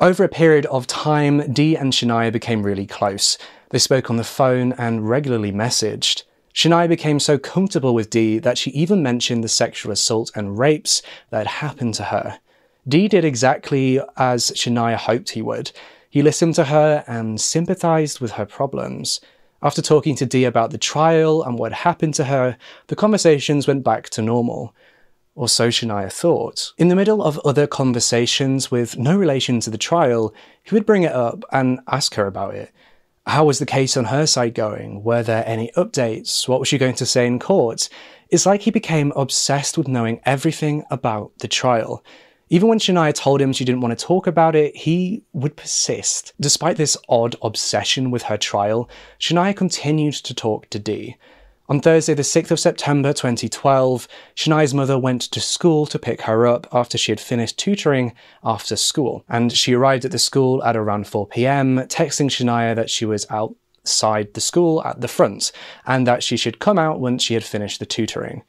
Over 0.00 0.24
a 0.24 0.28
period 0.28 0.66
of 0.66 0.88
time, 0.88 1.52
D 1.52 1.76
and 1.76 1.92
Shania 1.92 2.32
became 2.32 2.64
really 2.64 2.88
close. 2.88 3.38
They 3.70 3.78
spoke 3.78 4.10
on 4.10 4.16
the 4.16 4.24
phone 4.24 4.72
and 4.72 5.08
regularly 5.08 5.52
messaged. 5.52 6.24
Shania 6.54 6.88
became 6.88 7.18
so 7.18 7.38
comfortable 7.38 7.94
with 7.94 8.10
Dee 8.10 8.38
that 8.38 8.58
she 8.58 8.70
even 8.72 9.02
mentioned 9.02 9.42
the 9.42 9.48
sexual 9.48 9.92
assault 9.92 10.30
and 10.34 10.58
rapes 10.58 11.02
that 11.30 11.38
had 11.38 11.46
happened 11.46 11.94
to 11.94 12.04
her. 12.04 12.38
Dee 12.86 13.08
did 13.08 13.24
exactly 13.24 14.00
as 14.16 14.50
Shania 14.50 14.96
hoped 14.96 15.30
he 15.30 15.42
would. 15.42 15.72
He 16.10 16.20
listened 16.20 16.54
to 16.56 16.64
her 16.64 17.04
and 17.06 17.40
sympathized 17.40 18.20
with 18.20 18.32
her 18.32 18.44
problems. 18.44 19.20
After 19.62 19.80
talking 19.80 20.14
to 20.16 20.26
Dee 20.26 20.44
about 20.44 20.72
the 20.72 20.78
trial 20.78 21.42
and 21.42 21.58
what 21.58 21.72
happened 21.72 22.14
to 22.14 22.24
her, 22.24 22.58
the 22.88 22.96
conversations 22.96 23.66
went 23.66 23.84
back 23.84 24.10
to 24.10 24.20
normal. 24.20 24.74
Or 25.34 25.48
so 25.48 25.68
Shania 25.68 26.12
thought. 26.12 26.72
In 26.76 26.88
the 26.88 26.96
middle 26.96 27.22
of 27.22 27.38
other 27.38 27.66
conversations 27.66 28.70
with 28.70 28.98
no 28.98 29.16
relation 29.16 29.60
to 29.60 29.70
the 29.70 29.78
trial, 29.78 30.34
he 30.62 30.74
would 30.74 30.84
bring 30.84 31.04
it 31.04 31.12
up 31.12 31.44
and 31.50 31.80
ask 31.86 32.14
her 32.16 32.26
about 32.26 32.54
it. 32.54 32.72
How 33.26 33.44
was 33.44 33.60
the 33.60 33.66
case 33.66 33.96
on 33.96 34.06
her 34.06 34.26
side 34.26 34.52
going? 34.54 35.04
Were 35.04 35.22
there 35.22 35.44
any 35.46 35.70
updates? 35.76 36.48
What 36.48 36.58
was 36.58 36.68
she 36.68 36.76
going 36.76 36.96
to 36.96 37.06
say 37.06 37.24
in 37.24 37.38
court? 37.38 37.88
It's 38.30 38.46
like 38.46 38.62
he 38.62 38.72
became 38.72 39.12
obsessed 39.14 39.78
with 39.78 39.86
knowing 39.86 40.20
everything 40.24 40.84
about 40.90 41.30
the 41.38 41.46
trial. 41.46 42.04
Even 42.50 42.68
when 42.68 42.80
Shania 42.80 43.14
told 43.14 43.40
him 43.40 43.52
she 43.52 43.64
didn't 43.64 43.80
want 43.80 43.96
to 43.96 44.04
talk 44.04 44.26
about 44.26 44.56
it, 44.56 44.76
he 44.76 45.22
would 45.32 45.56
persist. 45.56 46.32
Despite 46.40 46.76
this 46.76 46.96
odd 47.08 47.36
obsession 47.42 48.10
with 48.10 48.24
her 48.24 48.36
trial, 48.36 48.90
Shania 49.20 49.54
continued 49.54 50.14
to 50.14 50.34
talk 50.34 50.68
to 50.70 50.80
Dee. 50.80 51.16
On 51.68 51.80
Thursday, 51.80 52.14
the 52.14 52.22
6th 52.22 52.50
of 52.50 52.58
September 52.58 53.12
2012, 53.12 54.08
Shania's 54.34 54.74
mother 54.74 54.98
went 54.98 55.22
to 55.22 55.40
school 55.40 55.86
to 55.86 55.98
pick 55.98 56.22
her 56.22 56.44
up 56.44 56.66
after 56.72 56.98
she 56.98 57.12
had 57.12 57.20
finished 57.20 57.56
tutoring 57.56 58.14
after 58.42 58.74
school, 58.74 59.24
and 59.28 59.52
she 59.52 59.72
arrived 59.72 60.04
at 60.04 60.10
the 60.10 60.18
school 60.18 60.62
at 60.64 60.76
around 60.76 61.06
4 61.06 61.28
pm, 61.28 61.76
texting 61.86 62.28
Shania 62.28 62.74
that 62.74 62.90
she 62.90 63.04
was 63.04 63.26
outside 63.30 64.34
the 64.34 64.40
school 64.40 64.82
at 64.84 65.00
the 65.00 65.08
front 65.08 65.52
and 65.86 66.04
that 66.04 66.24
she 66.24 66.36
should 66.36 66.58
come 66.58 66.80
out 66.80 66.98
once 66.98 67.22
she 67.22 67.34
had 67.34 67.44
finished 67.44 67.78
the 67.78 67.86
tutoring. 67.86 68.42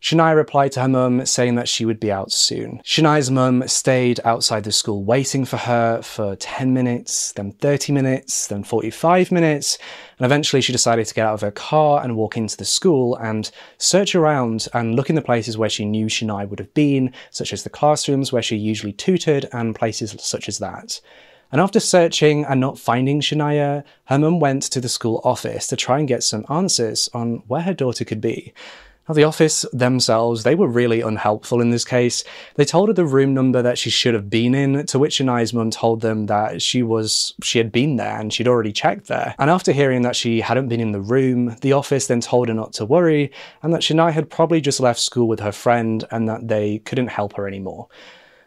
Shania 0.00 0.36
replied 0.36 0.72
to 0.72 0.82
her 0.82 0.88
mum 0.88 1.26
saying 1.26 1.56
that 1.56 1.68
she 1.68 1.84
would 1.84 1.98
be 1.98 2.12
out 2.12 2.30
soon. 2.30 2.80
Shania's 2.84 3.30
mum 3.30 3.66
stayed 3.66 4.20
outside 4.24 4.62
the 4.62 4.70
school 4.70 5.02
waiting 5.02 5.44
for 5.44 5.56
her 5.56 6.02
for 6.02 6.36
10 6.36 6.72
minutes, 6.72 7.32
then 7.32 7.52
30 7.52 7.92
minutes, 7.92 8.46
then 8.46 8.62
45 8.62 9.32
minutes, 9.32 9.76
and 10.18 10.24
eventually 10.24 10.62
she 10.62 10.72
decided 10.72 11.06
to 11.06 11.14
get 11.14 11.26
out 11.26 11.34
of 11.34 11.40
her 11.40 11.50
car 11.50 12.02
and 12.04 12.16
walk 12.16 12.36
into 12.36 12.56
the 12.56 12.64
school 12.64 13.16
and 13.16 13.50
search 13.78 14.14
around 14.14 14.68
and 14.72 14.94
look 14.94 15.10
in 15.10 15.16
the 15.16 15.22
places 15.22 15.58
where 15.58 15.68
she 15.68 15.84
knew 15.84 16.06
Shania 16.06 16.48
would 16.48 16.60
have 16.60 16.74
been, 16.74 17.12
such 17.30 17.52
as 17.52 17.64
the 17.64 17.70
classrooms 17.70 18.32
where 18.32 18.42
she 18.42 18.56
usually 18.56 18.92
tutored 18.92 19.48
and 19.52 19.74
places 19.74 20.14
such 20.20 20.48
as 20.48 20.58
that. 20.58 21.00
And 21.50 21.60
after 21.60 21.80
searching 21.80 22.44
and 22.44 22.60
not 22.60 22.78
finding 22.78 23.20
Shania, 23.20 23.82
her 24.04 24.18
mum 24.18 24.38
went 24.38 24.64
to 24.64 24.80
the 24.80 24.88
school 24.88 25.20
office 25.24 25.66
to 25.68 25.76
try 25.76 25.98
and 25.98 26.06
get 26.06 26.22
some 26.22 26.44
answers 26.50 27.08
on 27.14 27.42
where 27.46 27.62
her 27.62 27.74
daughter 27.74 28.04
could 28.04 28.20
be. 28.20 28.52
The 29.10 29.24
office 29.24 29.64
themselves, 29.72 30.42
they 30.42 30.54
were 30.54 30.68
really 30.68 31.00
unhelpful 31.00 31.62
in 31.62 31.70
this 31.70 31.84
case. 31.84 32.24
They 32.56 32.64
told 32.66 32.88
her 32.88 32.92
the 32.92 33.06
room 33.06 33.32
number 33.32 33.62
that 33.62 33.78
she 33.78 33.88
should 33.88 34.12
have 34.12 34.28
been 34.28 34.54
in, 34.54 34.84
to 34.86 34.98
which 34.98 35.20
mum 35.22 35.70
told 35.70 36.02
them 36.02 36.26
that 36.26 36.60
she 36.60 36.82
was 36.82 37.34
she 37.42 37.58
had 37.58 37.72
been 37.72 37.96
there 37.96 38.18
and 38.18 38.32
she'd 38.32 38.48
already 38.48 38.72
checked 38.72 39.06
there. 39.06 39.34
And 39.38 39.48
after 39.48 39.72
hearing 39.72 40.02
that 40.02 40.16
she 40.16 40.40
hadn't 40.40 40.68
been 40.68 40.80
in 40.80 40.92
the 40.92 41.00
room, 41.00 41.56
the 41.62 41.72
office 41.72 42.06
then 42.06 42.20
told 42.20 42.48
her 42.48 42.54
not 42.54 42.74
to 42.74 42.84
worry 42.84 43.32
and 43.62 43.72
that 43.72 43.80
Shania 43.80 44.12
had 44.12 44.28
probably 44.30 44.60
just 44.60 44.80
left 44.80 45.00
school 45.00 45.26
with 45.26 45.40
her 45.40 45.52
friend 45.52 46.04
and 46.10 46.28
that 46.28 46.48
they 46.48 46.80
couldn't 46.80 47.08
help 47.08 47.34
her 47.34 47.48
anymore. 47.48 47.88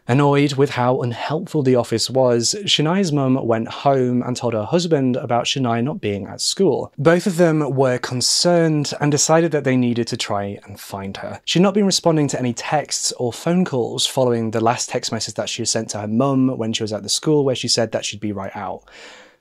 Annoyed 0.08 0.54
with 0.54 0.70
how 0.70 1.00
unhelpful 1.00 1.62
the 1.62 1.76
office 1.76 2.10
was, 2.10 2.56
Shania's 2.64 3.12
mum 3.12 3.34
went 3.46 3.68
home 3.68 4.20
and 4.22 4.36
told 4.36 4.52
her 4.52 4.64
husband 4.64 5.16
about 5.16 5.44
Shania 5.44 5.82
not 5.82 6.00
being 6.00 6.26
at 6.26 6.40
school. 6.40 6.92
Both 6.98 7.28
of 7.28 7.36
them 7.36 7.76
were 7.76 7.98
concerned 7.98 8.92
and 9.00 9.12
decided 9.12 9.52
that 9.52 9.62
they 9.62 9.76
needed 9.76 10.08
to 10.08 10.16
try 10.16 10.58
and 10.64 10.80
find 10.80 11.16
her. 11.18 11.40
She'd 11.44 11.62
not 11.62 11.74
been 11.74 11.86
responding 11.86 12.26
to 12.28 12.38
any 12.38 12.52
texts 12.52 13.12
or 13.12 13.32
phone 13.32 13.64
calls 13.64 14.04
following 14.04 14.50
the 14.50 14.60
last 14.60 14.90
text 14.90 15.12
message 15.12 15.34
that 15.34 15.48
she 15.48 15.62
had 15.62 15.68
sent 15.68 15.90
to 15.90 16.00
her 16.00 16.08
mum 16.08 16.58
when 16.58 16.72
she 16.72 16.82
was 16.82 16.92
at 16.92 17.04
the 17.04 17.08
school 17.08 17.44
where 17.44 17.54
she 17.54 17.68
said 17.68 17.92
that 17.92 18.04
she'd 18.04 18.18
be 18.18 18.32
right 18.32 18.54
out. 18.56 18.82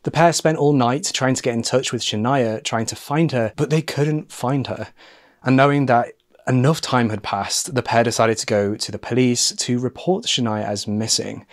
The 0.03 0.11
pair 0.11 0.31
spent 0.31 0.59
all 0.59 0.73
night 0.73 1.09
trying 1.11 1.35
to 1.35 1.43
get 1.43 1.55
in 1.55 1.63
touch 1.63 1.91
with 1.91 2.03
Shania, 2.03 2.63
trying 2.63 2.85
to 2.87 2.95
find 2.95 3.31
her, 3.31 3.51
but 3.55 3.71
they 3.71 3.81
couldn't 3.81 4.31
find 4.31 4.67
her. 4.67 4.89
And 5.43 5.57
knowing 5.57 5.87
that 5.87 6.13
enough 6.51 6.81
time 6.81 7.09
had 7.09 7.23
passed, 7.23 7.73
the 7.73 7.81
pair 7.81 8.03
decided 8.03 8.37
to 8.37 8.45
go 8.45 8.75
to 8.75 8.91
the 8.91 8.99
police 8.99 9.53
to 9.53 9.79
report 9.79 10.25
Shania 10.25 10.65
as 10.65 10.85
missing. 10.85 11.45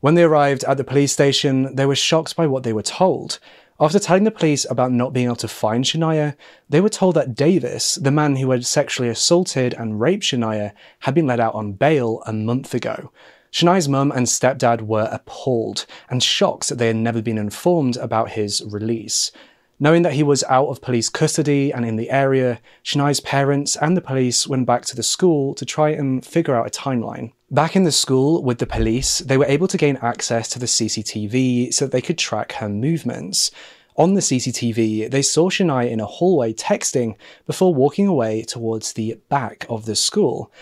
When 0.00 0.14
they 0.14 0.22
arrived 0.22 0.62
at 0.64 0.76
the 0.76 0.84
police 0.84 1.12
station, 1.12 1.74
they 1.74 1.86
were 1.86 1.96
shocked 1.96 2.36
by 2.36 2.46
what 2.46 2.62
they 2.62 2.72
were 2.72 2.82
told. 2.82 3.40
After 3.80 3.98
telling 3.98 4.22
the 4.22 4.30
police 4.30 4.64
about 4.70 4.92
not 4.92 5.12
being 5.12 5.26
able 5.26 5.36
to 5.36 5.48
find 5.48 5.84
Shania, 5.84 6.36
they 6.68 6.80
were 6.80 6.88
told 6.88 7.16
that 7.16 7.34
Davis, 7.34 7.96
the 7.96 8.12
man 8.12 8.36
who 8.36 8.52
had 8.52 8.64
sexually 8.64 9.08
assaulted 9.08 9.74
and 9.74 10.00
raped 10.00 10.22
Shania, 10.22 10.72
had 11.00 11.14
been 11.14 11.26
let 11.26 11.40
out 11.40 11.54
on 11.54 11.72
bail 11.72 12.22
a 12.24 12.32
month 12.32 12.74
ago. 12.74 13.10
Shania's 13.50 13.88
mum 13.88 14.12
and 14.12 14.26
stepdad 14.26 14.82
were 14.82 15.08
appalled 15.10 15.86
and 16.08 16.22
shocked 16.22 16.68
that 16.68 16.78
they 16.78 16.86
had 16.86 16.96
never 16.96 17.20
been 17.20 17.38
informed 17.38 17.96
about 17.96 18.30
his 18.30 18.62
release. 18.64 19.32
Knowing 19.80 20.02
that 20.02 20.12
he 20.12 20.22
was 20.22 20.44
out 20.44 20.68
of 20.68 20.80
police 20.80 21.08
custody 21.08 21.72
and 21.72 21.84
in 21.84 21.96
the 21.96 22.10
area, 22.10 22.60
Shania's 22.84 23.20
parents 23.20 23.76
and 23.76 23.96
the 23.96 24.00
police 24.00 24.46
went 24.46 24.66
back 24.66 24.84
to 24.84 24.94
the 24.94 25.02
school 25.02 25.52
to 25.54 25.66
try 25.66 25.90
and 25.90 26.24
figure 26.24 26.54
out 26.54 26.66
a 26.66 26.70
timeline. 26.70 27.32
Back 27.50 27.74
in 27.74 27.82
the 27.82 27.90
school 27.90 28.42
with 28.42 28.58
the 28.58 28.66
police, 28.66 29.18
they 29.18 29.36
were 29.36 29.46
able 29.46 29.66
to 29.66 29.76
gain 29.76 29.98
access 30.00 30.48
to 30.50 30.60
the 30.60 30.66
CCTV 30.66 31.74
so 31.74 31.86
that 31.86 31.92
they 31.92 32.00
could 32.00 32.18
track 32.18 32.52
her 32.52 32.68
movements. 32.68 33.50
On 33.96 34.14
the 34.14 34.20
CCTV, 34.20 35.10
they 35.10 35.22
saw 35.22 35.50
Shania 35.50 35.90
in 35.90 36.00
a 36.00 36.06
hallway 36.06 36.52
texting 36.52 37.16
before 37.46 37.74
walking 37.74 38.06
away 38.06 38.42
towards 38.42 38.92
the 38.92 39.18
back 39.28 39.66
of 39.68 39.86
the 39.86 39.96
school. 39.96 40.52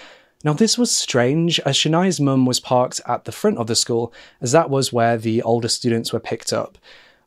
Now, 0.43 0.55
this 0.55 0.77
was 0.77 0.91
strange, 0.91 1.61
as 1.61 1.77
Shania's 1.77 2.21
mum 2.21 2.47
was 2.47 2.61
parked 2.61 3.01
at 3.07 3.27
the 3.27 3.33
front 3.33 3.59
of 3.59 3.67
the 3.67 3.77
school, 3.77 4.13
as 4.41 4.53
that 4.53 4.71
was 4.71 4.93
where 4.93 5.17
the 5.19 5.43
older 5.43 5.69
students 5.69 6.13
were 6.13 6.21
picked 6.21 6.53
up 6.53 6.79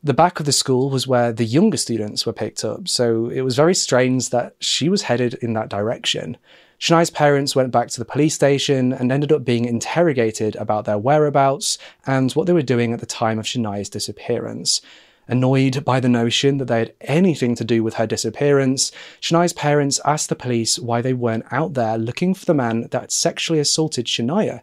the 0.05 0.13
back 0.13 0.39
of 0.39 0.45
the 0.45 0.51
school 0.51 0.91
was 0.91 1.07
where 1.07 1.33
the 1.33 1.43
younger 1.43 1.77
students 1.77 2.27
were 2.27 2.31
picked 2.31 2.63
up, 2.63 2.87
so 2.87 3.27
it 3.29 3.41
was 3.41 3.55
very 3.55 3.73
strange 3.73 4.29
that 4.29 4.55
she 4.59 4.87
was 4.87 5.01
headed 5.01 5.33
in 5.41 5.53
that 5.53 5.67
direction. 5.67 6.37
Shania's 6.79 7.09
parents 7.09 7.55
went 7.55 7.71
back 7.71 7.87
to 7.87 7.99
the 7.99 8.05
police 8.05 8.35
station 8.35 8.93
and 8.93 9.11
ended 9.11 9.31
up 9.31 9.43
being 9.43 9.65
interrogated 9.65 10.55
about 10.57 10.85
their 10.85 10.99
whereabouts 10.99 11.79
and 12.05 12.31
what 12.33 12.45
they 12.45 12.53
were 12.53 12.61
doing 12.61 12.93
at 12.93 12.99
the 12.99 13.07
time 13.07 13.39
of 13.39 13.45
Shania's 13.45 13.89
disappearance. 13.89 14.79
Annoyed 15.27 15.83
by 15.83 15.99
the 15.99 16.07
notion 16.07 16.59
that 16.59 16.65
they 16.65 16.77
had 16.77 16.93
anything 17.01 17.55
to 17.55 17.63
do 17.63 17.83
with 17.83 17.95
her 17.95 18.05
disappearance, 18.05 18.91
Shania's 19.21 19.53
parents 19.53 19.99
asked 20.05 20.29
the 20.29 20.35
police 20.35 20.77
why 20.77 21.01
they 21.01 21.13
weren't 21.13 21.51
out 21.51 21.73
there 21.73 21.97
looking 21.97 22.35
for 22.35 22.45
the 22.45 22.53
man 22.53 22.89
that 22.91 23.11
sexually 23.11 23.59
assaulted 23.59 24.05
Shania. 24.05 24.61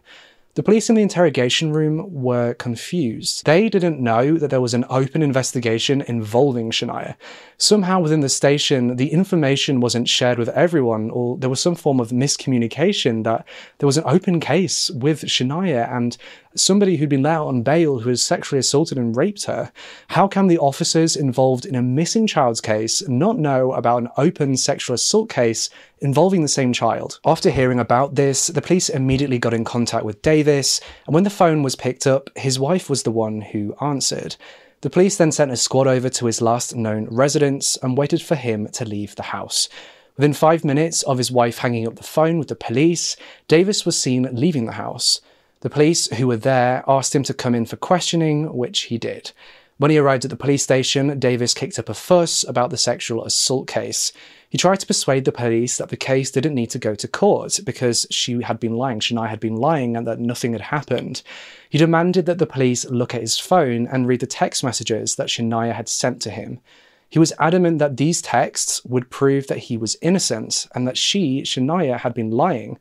The 0.55 0.61
police 0.61 0.87
in 0.87 0.95
the 0.95 1.01
interrogation 1.01 1.73
room 1.73 2.13
were 2.13 2.53
confused. 2.53 3.43
They 3.43 3.69
didn't 3.69 3.99
know 3.99 4.37
that 4.37 4.51
there 4.51 4.61
was 4.61 4.75
an 4.75 4.85
open 4.87 5.23
investigation 5.23 6.01
involving 6.01 6.69
Shania. 6.69 7.15
Somehow 7.57 7.99
within 7.99 8.19
the 8.19 8.29
station, 8.29 8.97
the 8.97 9.11
information 9.11 9.79
wasn't 9.79 10.07
shared 10.07 10.37
with 10.37 10.49
everyone, 10.49 11.09
or 11.09 11.39
there 11.39 11.49
was 11.49 11.59
some 11.59 11.73
form 11.73 11.99
of 11.99 12.09
miscommunication 12.09 13.23
that 13.23 13.47
there 13.79 13.87
was 13.87 13.97
an 13.97 14.03
open 14.05 14.39
case 14.39 14.91
with 14.91 15.23
Shania 15.23 15.91
and 15.91 16.17
somebody 16.55 16.97
who'd 16.97 17.09
been 17.09 17.23
let 17.23 17.33
out 17.33 17.47
on 17.47 17.63
bail 17.63 17.99
who 17.99 18.09
had 18.09 18.19
sexually 18.19 18.59
assaulted 18.59 18.97
and 18.97 19.15
raped 19.15 19.45
her. 19.45 19.71
How 20.09 20.27
can 20.27 20.47
the 20.47 20.59
officers 20.59 21.15
involved 21.15 21.65
in 21.65 21.73
a 21.73 21.81
missing 21.81 22.27
child's 22.27 22.61
case 22.61 23.01
not 23.07 23.39
know 23.39 23.73
about 23.73 24.03
an 24.03 24.09
open 24.17 24.55
sexual 24.57 24.93
assault 24.93 25.29
case 25.29 25.71
involving 25.99 26.41
the 26.43 26.47
same 26.47 26.73
child? 26.73 27.19
After 27.25 27.49
hearing 27.49 27.79
about 27.79 28.15
this, 28.15 28.47
the 28.47 28.61
police 28.61 28.89
immediately 28.89 29.39
got 29.39 29.53
in 29.53 29.63
contact 29.63 30.05
with 30.05 30.21
Davis, 30.43 30.81
and 31.07 31.13
when 31.13 31.23
the 31.23 31.29
phone 31.29 31.63
was 31.63 31.77
picked 31.77 32.05
up, 32.05 32.29
his 32.35 32.59
wife 32.59 32.89
was 32.89 33.03
the 33.03 33.11
one 33.11 33.39
who 33.39 33.73
answered. 33.79 34.35
The 34.81 34.89
police 34.89 35.15
then 35.15 35.31
sent 35.31 35.51
a 35.51 35.55
squad 35.55 35.87
over 35.87 36.09
to 36.09 36.25
his 36.25 36.41
last 36.41 36.75
known 36.75 37.07
residence 37.09 37.77
and 37.81 37.97
waited 37.97 38.21
for 38.21 38.35
him 38.35 38.67
to 38.73 38.83
leave 38.83 39.15
the 39.15 39.23
house. 39.23 39.69
Within 40.17 40.33
five 40.33 40.65
minutes 40.65 41.01
of 41.03 41.17
his 41.17 41.31
wife 41.31 41.59
hanging 41.59 41.87
up 41.87 41.95
the 41.95 42.03
phone 42.03 42.39
with 42.39 42.49
the 42.49 42.55
police, 42.55 43.15
Davis 43.47 43.85
was 43.85 43.97
seen 43.97 44.27
leaving 44.33 44.65
the 44.65 44.73
house. 44.73 45.21
The 45.61 45.69
police 45.69 46.07
who 46.17 46.27
were 46.27 46.35
there 46.35 46.83
asked 46.89 47.15
him 47.15 47.23
to 47.23 47.33
come 47.33 47.55
in 47.55 47.65
for 47.65 47.77
questioning, 47.77 48.53
which 48.53 48.81
he 48.81 48.97
did. 48.97 49.31
When 49.77 49.91
he 49.91 49.97
arrived 49.97 50.25
at 50.25 50.29
the 50.29 50.35
police 50.35 50.63
station, 50.63 51.19
Davis 51.19 51.53
kicked 51.53 51.79
up 51.79 51.87
a 51.87 51.93
fuss 51.93 52.43
about 52.43 52.69
the 52.69 52.77
sexual 52.77 53.23
assault 53.23 53.67
case. 53.67 54.11
He 54.53 54.59
tried 54.59 54.81
to 54.81 54.85
persuade 54.85 55.25
the 55.25 55.31
police 55.31 55.77
that 55.77 55.89
the 55.89 55.97
case 55.97 56.29
didn't 56.29 56.53
need 56.53 56.69
to 56.69 56.77
go 56.77 56.93
to 56.93 57.07
court 57.07 57.59
because 57.65 58.05
she 58.11 58.39
had 58.43 58.59
been 58.59 58.75
lying, 58.75 58.99
Shania 58.99 59.27
had 59.27 59.39
been 59.39 59.55
lying, 59.55 59.97
and 59.97 60.05
that 60.05 60.19
nothing 60.19 60.51
had 60.51 60.61
happened. 60.61 61.23
He 61.71 61.79
demanded 61.79 62.27
that 62.27 62.37
the 62.37 62.45
police 62.45 62.85
look 62.85 63.15
at 63.15 63.21
his 63.21 63.39
phone 63.39 63.87
and 63.87 64.07
read 64.07 64.19
the 64.19 64.27
text 64.27 64.63
messages 64.63 65.15
that 65.15 65.29
Shania 65.29 65.73
had 65.73 65.89
sent 65.89 66.21
to 66.21 66.29
him. 66.29 66.59
He 67.09 67.17
was 67.17 67.33
adamant 67.39 67.79
that 67.79 67.97
these 67.97 68.21
texts 68.21 68.85
would 68.85 69.09
prove 69.09 69.47
that 69.47 69.57
he 69.57 69.75
was 69.75 69.97
innocent 70.03 70.67
and 70.75 70.87
that 70.87 70.99
she, 70.99 71.41
Shania, 71.41 72.01
had 72.01 72.13
been 72.13 72.29
lying. 72.29 72.77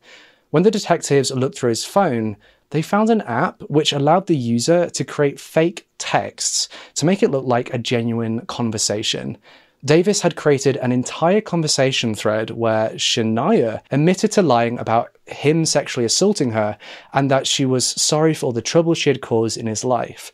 When 0.51 0.65
the 0.65 0.71
detectives 0.71 1.31
looked 1.31 1.57
through 1.57 1.71
his 1.71 1.87
phone, 1.87 2.37
they 2.69 2.83
found 2.83 3.09
an 3.09 3.23
app 3.23 3.63
which 3.63 3.95
allowed 3.95 4.27
the 4.27 4.37
user 4.37 4.91
to 4.91 5.05
create 5.05 5.41
fake 5.41 5.89
texts 5.97 6.69
to 6.97 7.07
make 7.07 7.23
it 7.23 7.31
look 7.31 7.47
like 7.47 7.73
a 7.73 7.79
genuine 7.79 8.45
conversation. 8.45 9.39
Davis 9.85 10.21
had 10.21 10.37
created 10.37 10.77
an 10.77 10.93
entire 10.93 11.41
conversation 11.41 12.15
thread 12.15 12.51
where 12.51 12.91
Shania 12.91 13.81
admitted 13.91 14.31
to 14.33 14.43
lying 14.43 14.79
about 14.79 15.17
him 15.27 15.65
sexually 15.65 16.07
assaulting 16.07 16.53
her 16.53 16.79
and 17.13 17.29
that 17.31 17.49
she 17.49 17.65
was 17.65 17.85
sorry 17.85 18.33
for 18.33 18.47
all 18.47 18.53
the 18.53 18.63
trouble 18.63 18.95
she 18.95 19.11
had 19.11 19.21
caused 19.21 19.59
in 19.59 19.67
his 19.67 19.83
life. 19.83 20.33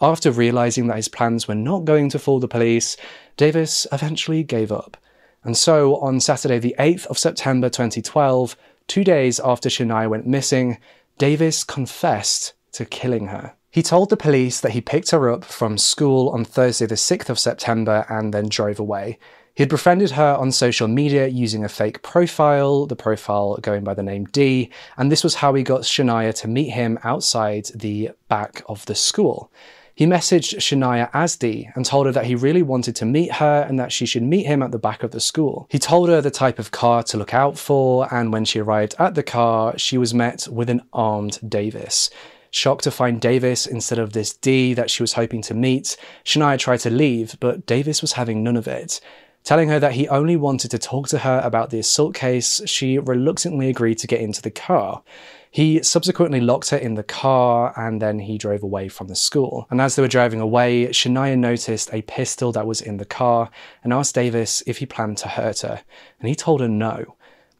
After 0.00 0.30
realizing 0.30 0.86
that 0.86 0.96
his 0.96 1.08
plans 1.08 1.46
were 1.46 1.54
not 1.54 1.84
going 1.84 2.08
to 2.10 2.18
fool 2.18 2.40
the 2.40 2.48
police, 2.48 2.96
Davis 3.36 3.86
eventually 3.92 4.42
gave 4.42 4.72
up. 4.72 4.96
And 5.44 5.56
so, 5.56 5.96
on 5.96 6.18
Saturday, 6.18 6.58
the 6.58 6.74
8th 6.78 7.06
of 7.06 7.18
September 7.18 7.68
2012, 7.68 8.56
two 8.88 9.04
days 9.04 9.38
after 9.40 9.68
Shania 9.68 10.08
went 10.08 10.26
missing, 10.26 10.78
Davis 11.18 11.64
confessed 11.64 12.54
to 12.72 12.86
killing 12.86 13.28
her. 13.28 13.54
He 13.76 13.82
told 13.82 14.08
the 14.08 14.16
police 14.16 14.58
that 14.60 14.70
he 14.70 14.80
picked 14.80 15.10
her 15.10 15.28
up 15.28 15.44
from 15.44 15.76
school 15.76 16.30
on 16.30 16.46
Thursday, 16.46 16.86
the 16.86 16.94
6th 16.94 17.28
of 17.28 17.38
September, 17.38 18.06
and 18.08 18.32
then 18.32 18.48
drove 18.48 18.80
away. 18.80 19.18
He 19.54 19.62
had 19.62 19.68
befriended 19.68 20.12
her 20.12 20.34
on 20.34 20.50
social 20.50 20.88
media 20.88 21.26
using 21.26 21.62
a 21.62 21.68
fake 21.68 22.00
profile, 22.00 22.86
the 22.86 22.96
profile 22.96 23.58
going 23.60 23.84
by 23.84 23.92
the 23.92 24.02
name 24.02 24.24
D, 24.32 24.70
and 24.96 25.12
this 25.12 25.22
was 25.22 25.34
how 25.34 25.52
he 25.52 25.62
got 25.62 25.82
Shania 25.82 26.34
to 26.36 26.48
meet 26.48 26.70
him 26.70 26.98
outside 27.04 27.66
the 27.74 28.12
back 28.28 28.62
of 28.66 28.86
the 28.86 28.94
school. 28.94 29.52
He 29.94 30.06
messaged 30.06 30.56
Shania 30.56 31.10
as 31.12 31.36
D 31.36 31.68
and 31.74 31.84
told 31.84 32.06
her 32.06 32.12
that 32.12 32.24
he 32.24 32.34
really 32.34 32.62
wanted 32.62 32.96
to 32.96 33.04
meet 33.04 33.32
her 33.32 33.66
and 33.68 33.78
that 33.78 33.92
she 33.92 34.06
should 34.06 34.22
meet 34.22 34.46
him 34.46 34.62
at 34.62 34.70
the 34.70 34.78
back 34.78 35.02
of 35.02 35.10
the 35.10 35.20
school. 35.20 35.66
He 35.70 35.78
told 35.78 36.08
her 36.08 36.22
the 36.22 36.30
type 36.30 36.58
of 36.58 36.70
car 36.70 37.02
to 37.02 37.18
look 37.18 37.34
out 37.34 37.58
for, 37.58 38.08
and 38.10 38.32
when 38.32 38.46
she 38.46 38.58
arrived 38.58 38.94
at 38.98 39.14
the 39.14 39.22
car, 39.22 39.76
she 39.76 39.98
was 39.98 40.14
met 40.14 40.48
with 40.50 40.70
an 40.70 40.80
armed 40.94 41.40
Davis. 41.46 42.08
Shocked 42.56 42.84
to 42.84 42.90
find 42.90 43.20
Davis 43.20 43.66
instead 43.66 43.98
of 43.98 44.14
this 44.14 44.32
D 44.32 44.72
that 44.72 44.88
she 44.90 45.02
was 45.02 45.12
hoping 45.12 45.42
to 45.42 45.52
meet, 45.52 45.94
Shania 46.24 46.58
tried 46.58 46.80
to 46.80 46.90
leave, 46.90 47.36
but 47.38 47.66
Davis 47.66 48.00
was 48.00 48.14
having 48.14 48.42
none 48.42 48.56
of 48.56 48.66
it. 48.66 48.98
Telling 49.44 49.68
her 49.68 49.78
that 49.78 49.92
he 49.92 50.08
only 50.08 50.36
wanted 50.36 50.70
to 50.70 50.78
talk 50.78 51.06
to 51.08 51.18
her 51.18 51.42
about 51.44 51.68
the 51.68 51.78
assault 51.78 52.14
case, 52.14 52.62
she 52.64 52.98
reluctantly 52.98 53.68
agreed 53.68 53.98
to 53.98 54.06
get 54.06 54.22
into 54.22 54.40
the 54.40 54.50
car. 54.50 55.02
He 55.50 55.82
subsequently 55.82 56.40
locked 56.40 56.70
her 56.70 56.78
in 56.78 56.94
the 56.94 57.02
car 57.02 57.74
and 57.76 58.00
then 58.00 58.20
he 58.20 58.38
drove 58.38 58.62
away 58.62 58.88
from 58.88 59.08
the 59.08 59.16
school. 59.16 59.66
And 59.70 59.78
as 59.78 59.94
they 59.94 60.00
were 60.00 60.08
driving 60.08 60.40
away, 60.40 60.86
Shania 60.86 61.36
noticed 61.36 61.92
a 61.92 62.00
pistol 62.02 62.52
that 62.52 62.66
was 62.66 62.80
in 62.80 62.96
the 62.96 63.04
car 63.04 63.50
and 63.84 63.92
asked 63.92 64.14
Davis 64.14 64.62
if 64.66 64.78
he 64.78 64.86
planned 64.86 65.18
to 65.18 65.28
hurt 65.28 65.60
her. 65.60 65.82
And 66.20 66.28
he 66.30 66.34
told 66.34 66.62
her 66.62 66.68
no. 66.68 67.16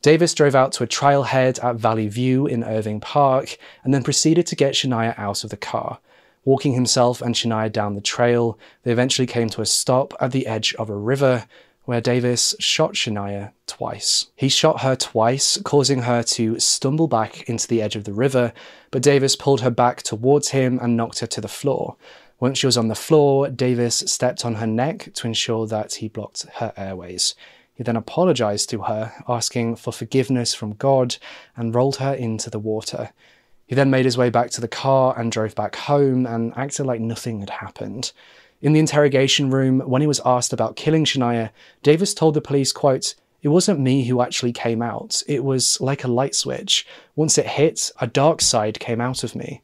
Davis 0.07 0.35
drove 0.35 0.55
out 0.55 0.71
to 0.71 0.85
a 0.85 0.87
trailhead 0.87 1.59
at 1.65 1.75
Valley 1.75 2.07
View 2.07 2.47
in 2.47 2.63
Irving 2.63 3.01
Park 3.01 3.57
and 3.83 3.93
then 3.93 4.05
proceeded 4.05 4.47
to 4.47 4.55
get 4.55 4.75
Shania 4.75 5.19
out 5.19 5.43
of 5.43 5.51
the 5.51 5.57
car. 5.57 5.99
Walking 6.45 6.75
himself 6.75 7.21
and 7.21 7.35
Shania 7.35 7.73
down 7.73 7.97
the 7.97 8.01
trail, 8.01 8.57
they 8.85 8.93
eventually 8.93 9.27
came 9.27 9.49
to 9.49 9.63
a 9.63 9.67
stop 9.67 10.15
at 10.21 10.31
the 10.31 10.47
edge 10.47 10.73
of 10.75 10.89
a 10.89 10.95
river 10.95 11.47
where 11.87 12.01
Davis 12.01 12.55
shot 12.61 12.93
Shania 12.93 13.51
twice. 13.67 14.27
He 14.37 14.49
shot 14.49 14.83
her 14.83 14.95
twice, 14.95 15.59
causing 15.65 16.03
her 16.03 16.23
to 16.23 16.61
stumble 16.61 17.09
back 17.09 17.49
into 17.49 17.67
the 17.67 17.83
edge 17.83 17.97
of 17.97 18.05
the 18.05 18.13
river, 18.13 18.53
but 18.93 19.03
Davis 19.03 19.35
pulled 19.35 19.63
her 19.63 19.71
back 19.71 20.05
towards 20.05 20.51
him 20.51 20.79
and 20.81 20.97
knocked 20.97 21.19
her 21.19 21.27
to 21.27 21.41
the 21.41 21.49
floor. 21.49 21.97
Once 22.39 22.59
she 22.59 22.67
was 22.67 22.79
on 22.79 22.87
the 22.87 22.95
floor, 22.95 23.49
Davis 23.49 24.05
stepped 24.07 24.45
on 24.45 24.55
her 24.57 24.69
neck 24.69 25.09
to 25.15 25.27
ensure 25.27 25.67
that 25.67 25.95
he 25.95 26.07
blocked 26.07 26.47
her 26.59 26.73
airways. 26.77 27.35
He 27.77 27.85
then 27.85 27.97
apologized 27.97 28.71
to 28.71 28.83
her, 28.83 29.13
asking 29.29 29.77
for 29.77 29.93
forgiveness 29.93 30.55
from 30.55 30.73
God, 30.73 31.17
and 31.57 31.75
rolled 31.75 31.97
her 31.97 32.15
into 32.15 32.49
the 32.49 32.59
water. 32.59 33.13
He 33.67 33.75
then 33.75 33.91
made 33.91 34.07
his 34.07 34.17
way 34.17 34.31
back 34.31 34.51
to 34.51 34.61
the 34.61 34.69
car 34.69 35.19
and 35.19 35.31
drove 35.31 35.55
back 35.55 35.77
home 35.77 36.25
and 36.25 36.53
acted 36.57 36.87
like 36.87 37.01
nothing 37.01 37.41
had 37.41 37.51
happened. 37.51 38.13
In 38.63 38.73
the 38.73 38.81
interrogation 38.81 39.51
room, 39.51 39.81
when 39.81 40.01
he 40.01 40.09
was 40.09 40.23
asked 40.25 40.53
about 40.53 40.77
killing 40.77 41.05
Shania, 41.05 41.51
Davis 41.83 42.15
told 42.15 42.35
the 42.35 42.41
police, 42.41 42.73
quote, 42.73 43.15
it 43.43 43.49
wasn't 43.49 43.81
me 43.81 44.05
who 44.05 44.23
actually 44.23 44.53
came 44.53 44.81
out. 44.81 45.23
It 45.29 45.45
was 45.45 45.81
like 45.81 46.03
a 46.03 46.09
light 46.09 46.35
switch. 46.35 46.87
Once 47.15 47.37
it 47.37 47.47
hit, 47.47 47.93
a 48.01 48.07
dark 48.07 48.41
side 48.41 48.81
came 48.81 49.01
out 49.01 49.23
of 49.23 49.37
me. 49.37 49.61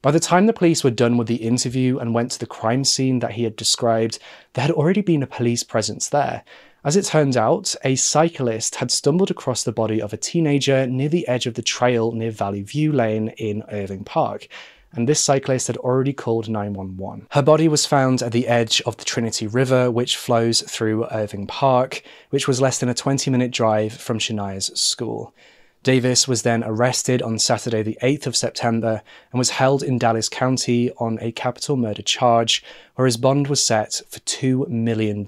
By 0.00 0.12
the 0.12 0.20
time 0.20 0.46
the 0.46 0.52
police 0.52 0.84
were 0.84 0.90
done 0.90 1.16
with 1.16 1.26
the 1.26 1.36
interview 1.36 1.98
and 1.98 2.14
went 2.14 2.30
to 2.32 2.38
the 2.38 2.46
crime 2.46 2.84
scene 2.84 3.18
that 3.18 3.32
he 3.32 3.42
had 3.42 3.56
described, 3.56 4.20
there 4.52 4.62
had 4.62 4.70
already 4.70 5.02
been 5.02 5.22
a 5.22 5.26
police 5.26 5.64
presence 5.64 6.08
there. 6.08 6.44
As 6.84 6.94
it 6.94 7.06
turns 7.06 7.36
out, 7.36 7.74
a 7.82 7.96
cyclist 7.96 8.76
had 8.76 8.92
stumbled 8.92 9.32
across 9.32 9.64
the 9.64 9.72
body 9.72 10.00
of 10.00 10.12
a 10.12 10.16
teenager 10.16 10.86
near 10.86 11.08
the 11.08 11.26
edge 11.26 11.46
of 11.46 11.54
the 11.54 11.62
trail 11.62 12.12
near 12.12 12.30
Valley 12.30 12.62
View 12.62 12.92
Lane 12.92 13.30
in 13.36 13.64
Irving 13.72 14.04
Park, 14.04 14.46
and 14.92 15.08
this 15.08 15.18
cyclist 15.18 15.66
had 15.66 15.76
already 15.78 16.12
called 16.12 16.48
911. 16.48 17.26
Her 17.32 17.42
body 17.42 17.66
was 17.66 17.84
found 17.84 18.22
at 18.22 18.30
the 18.30 18.46
edge 18.46 18.80
of 18.82 18.96
the 18.96 19.04
Trinity 19.04 19.48
River, 19.48 19.90
which 19.90 20.16
flows 20.16 20.62
through 20.62 21.08
Irving 21.10 21.48
Park, 21.48 22.02
which 22.30 22.46
was 22.46 22.60
less 22.60 22.78
than 22.78 22.88
a 22.88 22.94
20 22.94 23.28
minute 23.28 23.50
drive 23.50 23.92
from 23.92 24.20
Shania's 24.20 24.80
school. 24.80 25.34
Davis 25.82 26.28
was 26.28 26.42
then 26.42 26.62
arrested 26.64 27.22
on 27.22 27.40
Saturday, 27.40 27.82
the 27.82 27.98
8th 28.02 28.28
of 28.28 28.36
September, 28.36 29.02
and 29.32 29.38
was 29.38 29.50
held 29.50 29.82
in 29.82 29.98
Dallas 29.98 30.28
County 30.28 30.92
on 30.98 31.18
a 31.20 31.32
capital 31.32 31.76
murder 31.76 32.02
charge, 32.02 32.62
where 32.94 33.06
his 33.06 33.16
bond 33.16 33.48
was 33.48 33.62
set 33.62 34.00
for 34.08 34.20
$2 34.20 34.68
million. 34.68 35.24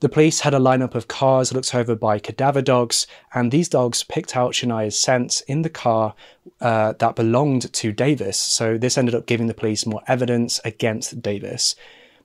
The 0.00 0.10
police 0.10 0.40
had 0.40 0.52
a 0.52 0.58
lineup 0.58 0.94
of 0.94 1.08
cars 1.08 1.54
looked 1.54 1.74
over 1.74 1.94
by 1.94 2.18
cadaver 2.18 2.60
dogs, 2.60 3.06
and 3.32 3.50
these 3.50 3.66
dogs 3.68 4.04
picked 4.04 4.36
out 4.36 4.52
Shania's 4.52 5.00
scent 5.00 5.42
in 5.48 5.62
the 5.62 5.70
car 5.70 6.14
uh, 6.60 6.92
that 6.98 7.16
belonged 7.16 7.72
to 7.72 7.92
Davis. 7.92 8.38
So 8.38 8.76
this 8.76 8.98
ended 8.98 9.14
up 9.14 9.24
giving 9.24 9.46
the 9.46 9.54
police 9.54 9.86
more 9.86 10.02
evidence 10.06 10.60
against 10.66 11.22
Davis. 11.22 11.74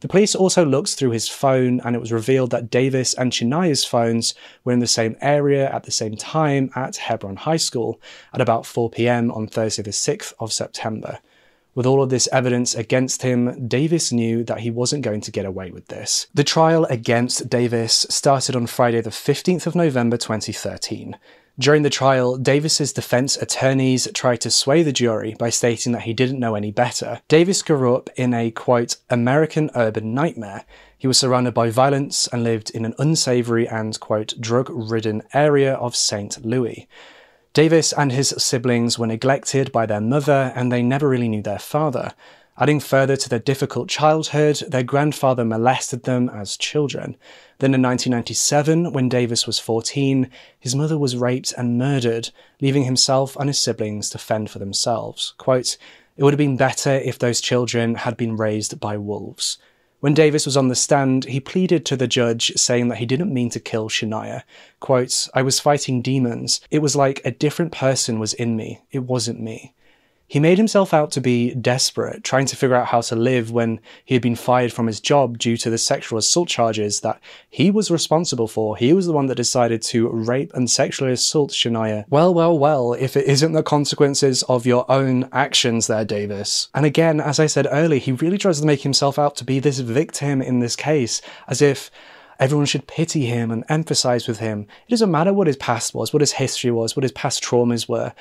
The 0.01 0.09
police 0.09 0.35
also 0.35 0.65
looked 0.65 0.95
through 0.95 1.11
his 1.11 1.29
phone, 1.29 1.79
and 1.79 1.95
it 1.95 1.99
was 1.99 2.11
revealed 2.11 2.51
that 2.51 2.69
Davis 2.69 3.13
and 3.13 3.31
Shania's 3.31 3.85
phones 3.85 4.33
were 4.65 4.73
in 4.73 4.79
the 4.79 4.87
same 4.87 5.15
area 5.21 5.71
at 5.71 5.83
the 5.83 5.91
same 5.91 6.17
time 6.17 6.71
at 6.75 6.97
Hebron 6.97 7.37
High 7.37 7.57
School 7.57 8.01
at 8.33 8.41
about 8.41 8.65
4 8.65 8.89
p.m. 8.89 9.31
on 9.31 9.47
Thursday, 9.47 9.83
the 9.83 9.91
6th 9.91 10.33
of 10.39 10.51
September. 10.51 11.19
With 11.73 11.85
all 11.85 12.03
of 12.03 12.09
this 12.09 12.27
evidence 12.33 12.75
against 12.75 13.21
him, 13.21 13.67
Davis 13.67 14.11
knew 14.11 14.43
that 14.43 14.59
he 14.59 14.69
wasn't 14.69 15.03
going 15.03 15.21
to 15.21 15.31
get 15.31 15.45
away 15.45 15.71
with 15.71 15.87
this. 15.87 16.27
The 16.33 16.43
trial 16.43 16.83
against 16.85 17.49
Davis 17.49 18.05
started 18.09 18.57
on 18.57 18.67
Friday, 18.67 18.99
the 18.99 19.09
15th 19.09 19.67
of 19.67 19.75
November 19.75 20.17
2013. 20.17 21.17
During 21.57 21.83
the 21.83 21.89
trial, 21.89 22.37
Davis's 22.37 22.91
defense 22.91 23.37
attorneys 23.37 24.07
tried 24.13 24.41
to 24.41 24.51
sway 24.51 24.83
the 24.83 24.91
jury 24.91 25.35
by 25.37 25.49
stating 25.49 25.91
that 25.93 26.03
he 26.03 26.13
didn't 26.13 26.39
know 26.39 26.55
any 26.55 26.71
better. 26.71 27.21
Davis 27.27 27.61
grew 27.61 27.95
up 27.95 28.09
in 28.15 28.33
a 28.33 28.51
quote 28.51 28.97
American 29.09 29.69
urban 29.75 30.13
nightmare. 30.13 30.65
He 30.97 31.07
was 31.07 31.17
surrounded 31.17 31.53
by 31.53 31.69
violence 31.69 32.27
and 32.27 32.43
lived 32.43 32.69
in 32.71 32.83
an 32.83 32.95
unsavory 32.97 33.67
and 33.67 33.99
quote 33.99 34.33
drug-ridden 34.39 35.23
area 35.33 35.75
of 35.75 35.95
St. 35.95 36.43
Louis. 36.45 36.87
Davis 37.53 37.91
and 37.91 38.13
his 38.13 38.29
siblings 38.37 38.97
were 38.97 39.07
neglected 39.07 39.73
by 39.73 39.85
their 39.85 39.99
mother 39.99 40.53
and 40.55 40.71
they 40.71 40.81
never 40.81 41.09
really 41.09 41.27
knew 41.27 41.41
their 41.41 41.59
father. 41.59 42.13
Adding 42.57 42.79
further 42.79 43.17
to 43.17 43.27
their 43.27 43.39
difficult 43.39 43.89
childhood, 43.89 44.61
their 44.67 44.83
grandfather 44.83 45.43
molested 45.43 46.03
them 46.03 46.29
as 46.29 46.55
children. 46.55 47.17
Then 47.59 47.73
in 47.73 47.81
1997, 47.81 48.93
when 48.93 49.09
Davis 49.09 49.45
was 49.45 49.59
14, 49.59 50.29
his 50.59 50.75
mother 50.75 50.97
was 50.97 51.17
raped 51.17 51.53
and 51.57 51.77
murdered, 51.77 52.29
leaving 52.61 52.85
himself 52.85 53.35
and 53.35 53.49
his 53.49 53.59
siblings 53.59 54.09
to 54.11 54.17
fend 54.17 54.49
for 54.49 54.59
themselves. 54.59 55.33
Quote, 55.37 55.77
It 56.15 56.23
would 56.23 56.33
have 56.33 56.37
been 56.37 56.57
better 56.57 56.91
if 56.91 57.19
those 57.19 57.41
children 57.41 57.95
had 57.95 58.15
been 58.15 58.37
raised 58.37 58.79
by 58.79 58.95
wolves. 58.95 59.57
When 60.01 60.15
Davis 60.15 60.47
was 60.47 60.57
on 60.57 60.67
the 60.67 60.73
stand, 60.73 61.25
he 61.25 61.39
pleaded 61.39 61.85
to 61.85 61.95
the 61.95 62.07
judge, 62.07 62.53
saying 62.55 62.87
that 62.87 62.97
he 62.97 63.05
didn't 63.05 63.31
mean 63.31 63.51
to 63.51 63.59
kill 63.59 63.87
Shania. 63.87 64.41
Quote, 64.79 65.27
I 65.35 65.43
was 65.43 65.59
fighting 65.59 66.01
demons. 66.01 66.59
It 66.71 66.79
was 66.79 66.95
like 66.95 67.21
a 67.23 67.29
different 67.29 67.71
person 67.71 68.17
was 68.17 68.33
in 68.33 68.55
me. 68.55 68.81
It 68.91 69.03
wasn't 69.03 69.39
me. 69.39 69.75
He 70.31 70.39
made 70.39 70.57
himself 70.57 70.93
out 70.93 71.11
to 71.11 71.19
be 71.19 71.53
desperate, 71.55 72.23
trying 72.23 72.45
to 72.45 72.55
figure 72.55 72.77
out 72.77 72.87
how 72.87 73.01
to 73.01 73.17
live 73.17 73.51
when 73.51 73.81
he 74.05 74.15
had 74.15 74.21
been 74.21 74.37
fired 74.37 74.71
from 74.71 74.87
his 74.87 75.01
job 75.01 75.37
due 75.37 75.57
to 75.57 75.69
the 75.69 75.77
sexual 75.77 76.17
assault 76.17 76.47
charges 76.47 77.01
that 77.01 77.19
he 77.49 77.69
was 77.69 77.91
responsible 77.91 78.47
for. 78.47 78.77
He 78.77 78.93
was 78.93 79.05
the 79.07 79.11
one 79.11 79.25
that 79.25 79.35
decided 79.35 79.81
to 79.81 80.07
rape 80.07 80.53
and 80.53 80.71
sexually 80.71 81.11
assault 81.11 81.51
Shania. 81.51 82.05
Well, 82.09 82.33
well, 82.33 82.57
well, 82.57 82.93
if 82.93 83.17
it 83.17 83.25
isn't 83.25 83.51
the 83.51 83.61
consequences 83.61 84.43
of 84.43 84.65
your 84.65 84.89
own 84.89 85.27
actions 85.33 85.87
there, 85.87 86.05
Davis. 86.05 86.69
And 86.73 86.85
again, 86.85 87.19
as 87.19 87.37
I 87.37 87.47
said 87.47 87.67
earlier, 87.69 87.99
he 87.99 88.13
really 88.13 88.37
tries 88.37 88.61
to 88.61 88.65
make 88.65 88.83
himself 88.83 89.19
out 89.19 89.35
to 89.35 89.43
be 89.43 89.59
this 89.59 89.79
victim 89.79 90.41
in 90.41 90.61
this 90.61 90.77
case, 90.77 91.21
as 91.49 91.61
if 91.61 91.91
Everyone 92.41 92.65
should 92.65 92.87
pity 92.87 93.25
him 93.25 93.51
and 93.51 93.65
empathize 93.67 94.27
with 94.27 94.39
him. 94.39 94.67
It 94.87 94.91
doesn't 94.91 95.11
matter 95.11 95.31
what 95.31 95.47
his 95.47 95.55
past 95.55 95.93
was, 95.93 96.11
what 96.11 96.21
his 96.21 96.33
history 96.33 96.71
was, 96.71 96.95
what 96.95 97.03
his 97.03 97.13
past 97.13 97.41
traumas 97.41 97.87
were 97.87 98.13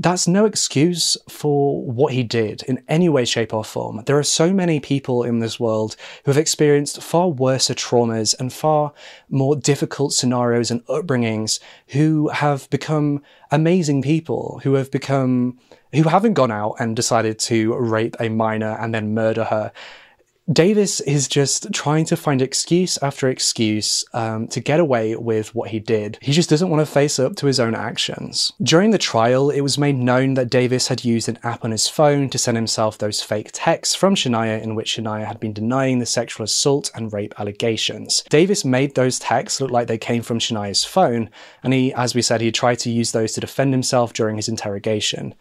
that's 0.00 0.28
no 0.28 0.44
excuse 0.44 1.16
for 1.28 1.82
what 1.82 2.12
he 2.12 2.22
did 2.22 2.62
in 2.64 2.82
any 2.88 3.08
way, 3.08 3.24
shape, 3.24 3.52
or 3.52 3.64
form. 3.64 4.02
There 4.06 4.18
are 4.18 4.22
so 4.22 4.52
many 4.52 4.78
people 4.78 5.24
in 5.24 5.40
this 5.40 5.58
world 5.58 5.96
who 6.24 6.30
have 6.30 6.38
experienced 6.38 7.02
far 7.02 7.28
worse 7.28 7.68
traumas 7.68 8.34
and 8.38 8.52
far 8.52 8.92
more 9.28 9.56
difficult 9.56 10.12
scenarios 10.12 10.70
and 10.70 10.86
upbringings 10.86 11.58
who 11.88 12.28
have 12.28 12.70
become 12.70 13.22
amazing 13.50 14.02
people, 14.02 14.60
who 14.62 14.74
have 14.74 14.90
become, 14.90 15.58
who 15.92 16.04
haven't 16.04 16.34
gone 16.34 16.52
out 16.52 16.76
and 16.78 16.94
decided 16.94 17.38
to 17.40 17.74
rape 17.74 18.14
a 18.20 18.28
minor 18.28 18.76
and 18.80 18.94
then 18.94 19.14
murder 19.14 19.44
her. 19.44 19.72
Davis 20.50 21.00
is 21.00 21.28
just 21.28 21.70
trying 21.74 22.06
to 22.06 22.16
find 22.16 22.40
excuse 22.40 22.96
after 23.02 23.28
excuse 23.28 24.02
um, 24.14 24.48
to 24.48 24.60
get 24.60 24.80
away 24.80 25.14
with 25.14 25.54
what 25.54 25.68
he 25.68 25.78
did. 25.78 26.18
He 26.22 26.32
just 26.32 26.48
doesn't 26.48 26.70
want 26.70 26.80
to 26.80 26.90
face 26.90 27.18
up 27.18 27.36
to 27.36 27.46
his 27.46 27.60
own 27.60 27.74
actions. 27.74 28.54
During 28.62 28.90
the 28.90 28.96
trial, 28.96 29.50
it 29.50 29.60
was 29.60 29.76
made 29.76 29.96
known 29.96 30.34
that 30.34 30.48
Davis 30.48 30.88
had 30.88 31.04
used 31.04 31.28
an 31.28 31.38
app 31.42 31.66
on 31.66 31.70
his 31.70 31.86
phone 31.86 32.30
to 32.30 32.38
send 32.38 32.56
himself 32.56 32.96
those 32.96 33.20
fake 33.20 33.50
texts 33.52 33.94
from 33.94 34.14
Shania 34.14 34.62
in 34.62 34.74
which 34.74 34.96
Shania 34.96 35.26
had 35.26 35.38
been 35.38 35.52
denying 35.52 35.98
the 35.98 36.06
sexual 36.06 36.44
assault 36.44 36.90
and 36.94 37.12
rape 37.12 37.34
allegations. 37.38 38.24
Davis 38.30 38.64
made 38.64 38.94
those 38.94 39.18
texts 39.18 39.60
look 39.60 39.70
like 39.70 39.86
they 39.86 39.98
came 39.98 40.22
from 40.22 40.38
Shania's 40.38 40.82
phone, 40.82 41.28
and 41.62 41.74
he, 41.74 41.92
as 41.92 42.14
we 42.14 42.22
said, 42.22 42.40
he 42.40 42.50
tried 42.50 42.78
to 42.80 42.90
use 42.90 43.12
those 43.12 43.32
to 43.32 43.40
defend 43.42 43.74
himself 43.74 44.14
during 44.14 44.36
his 44.36 44.48
interrogation. 44.48 45.34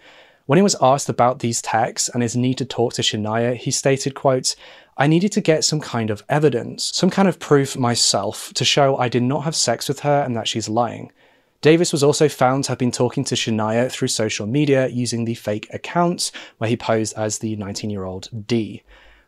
When 0.48 0.58
he 0.58 0.64
was 0.64 0.78
asked 0.82 1.10
about 1.10 1.40
these 1.40 1.62
texts 1.62 2.10
and 2.10 2.24
his 2.24 2.38
need 2.38 2.58
to 2.60 2.66
talk 2.66 2.94
to 2.94 3.02
Shania, 3.02 3.56
he 3.56 3.70
stated, 3.70 4.16
quote, 4.16 4.56
I 5.00 5.06
needed 5.06 5.32
to 5.34 5.42
get 5.42 5.64
some 5.64 5.80
kind 5.80 6.10
of 6.10 6.24
evidence, 6.28 6.92
some 6.94 7.12
kind 7.12 7.28
of 7.28 7.38
proof 7.38 7.78
myself 7.78 8.52
to 8.56 8.66
show 8.66 8.98
I 8.98 9.10
did 9.10 9.22
not 9.22 9.44
have 9.44 9.56
sex 9.56 9.88
with 9.88 10.00
her 10.00 10.24
and 10.24 10.36
that 10.36 10.48
she's 10.48 10.68
lying. 10.68 11.12
Davis 11.62 11.92
was 11.92 12.04
also 12.04 12.28
found 12.28 12.64
to 12.64 12.72
have 12.72 12.80
been 12.80 12.92
talking 12.92 13.24
to 13.26 13.36
Shania 13.36 13.92
through 13.92 14.08
social 14.08 14.48
media 14.48 14.88
using 14.88 15.26
the 15.26 15.36
fake 15.36 15.68
accounts 15.72 16.32
where 16.58 16.70
he 16.70 16.76
posed 16.76 17.16
as 17.16 17.40
the 17.40 17.56
19 17.56 17.92
year 17.92 18.06
old 18.06 18.48
D. 18.48 18.84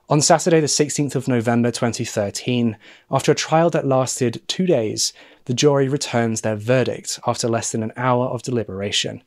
On 0.10 0.22
Saturday, 0.22 0.60
the 0.60 0.66
16th 0.66 1.14
of 1.14 1.28
November 1.28 1.70
2013, 1.70 2.76
after 3.12 3.32
a 3.32 3.36
trial 3.36 3.70
that 3.70 3.86
lasted 3.86 4.42
two 4.48 4.66
days, 4.66 5.14
the 5.46 5.54
jury 5.54 5.88
returns 5.88 6.42
their 6.42 6.56
verdict 6.56 7.20
after 7.28 7.48
less 7.48 7.72
than 7.72 7.84
an 7.84 7.94
hour 7.96 8.26
of 8.26 8.42
deliberation, 8.42 9.22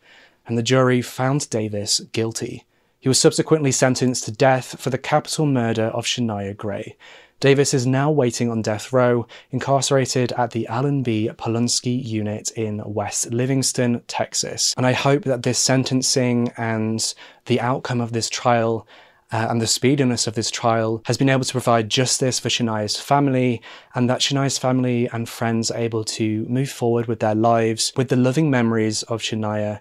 and 0.44 0.58
the 0.58 0.62
jury 0.62 1.00
found 1.00 1.48
Davis 1.50 2.00
guilty. 2.12 2.64
He 3.02 3.08
was 3.08 3.18
subsequently 3.18 3.72
sentenced 3.72 4.26
to 4.26 4.30
death 4.30 4.78
for 4.78 4.90
the 4.90 4.96
capital 4.96 5.44
murder 5.44 5.86
of 5.86 6.04
Shania 6.04 6.56
Gray. 6.56 6.96
Davis 7.40 7.74
is 7.74 7.84
now 7.84 8.12
waiting 8.12 8.48
on 8.48 8.62
death 8.62 8.92
row, 8.92 9.26
incarcerated 9.50 10.30
at 10.34 10.52
the 10.52 10.68
Allan 10.68 11.02
B. 11.02 11.28
Polunsky 11.36 12.00
unit 12.00 12.52
in 12.52 12.80
West 12.86 13.32
Livingston, 13.32 14.02
Texas. 14.06 14.72
And 14.76 14.86
I 14.86 14.92
hope 14.92 15.24
that 15.24 15.42
this 15.42 15.58
sentencing 15.58 16.52
and 16.56 17.12
the 17.46 17.60
outcome 17.60 18.00
of 18.00 18.12
this 18.12 18.30
trial 18.30 18.86
uh, 19.32 19.48
and 19.50 19.60
the 19.60 19.66
speediness 19.66 20.28
of 20.28 20.36
this 20.36 20.52
trial 20.52 21.02
has 21.06 21.18
been 21.18 21.28
able 21.28 21.42
to 21.42 21.52
provide 21.52 21.90
justice 21.90 22.38
for 22.38 22.50
Shania's 22.50 23.00
family, 23.00 23.60
and 23.96 24.08
that 24.08 24.20
Shania's 24.20 24.58
family 24.58 25.08
and 25.08 25.28
friends 25.28 25.72
are 25.72 25.78
able 25.78 26.04
to 26.04 26.44
move 26.44 26.70
forward 26.70 27.06
with 27.06 27.18
their 27.18 27.34
lives 27.34 27.92
with 27.96 28.10
the 28.10 28.16
loving 28.16 28.48
memories 28.48 29.02
of 29.02 29.22
Shania 29.22 29.80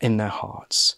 in 0.00 0.16
their 0.16 0.28
hearts. 0.28 0.96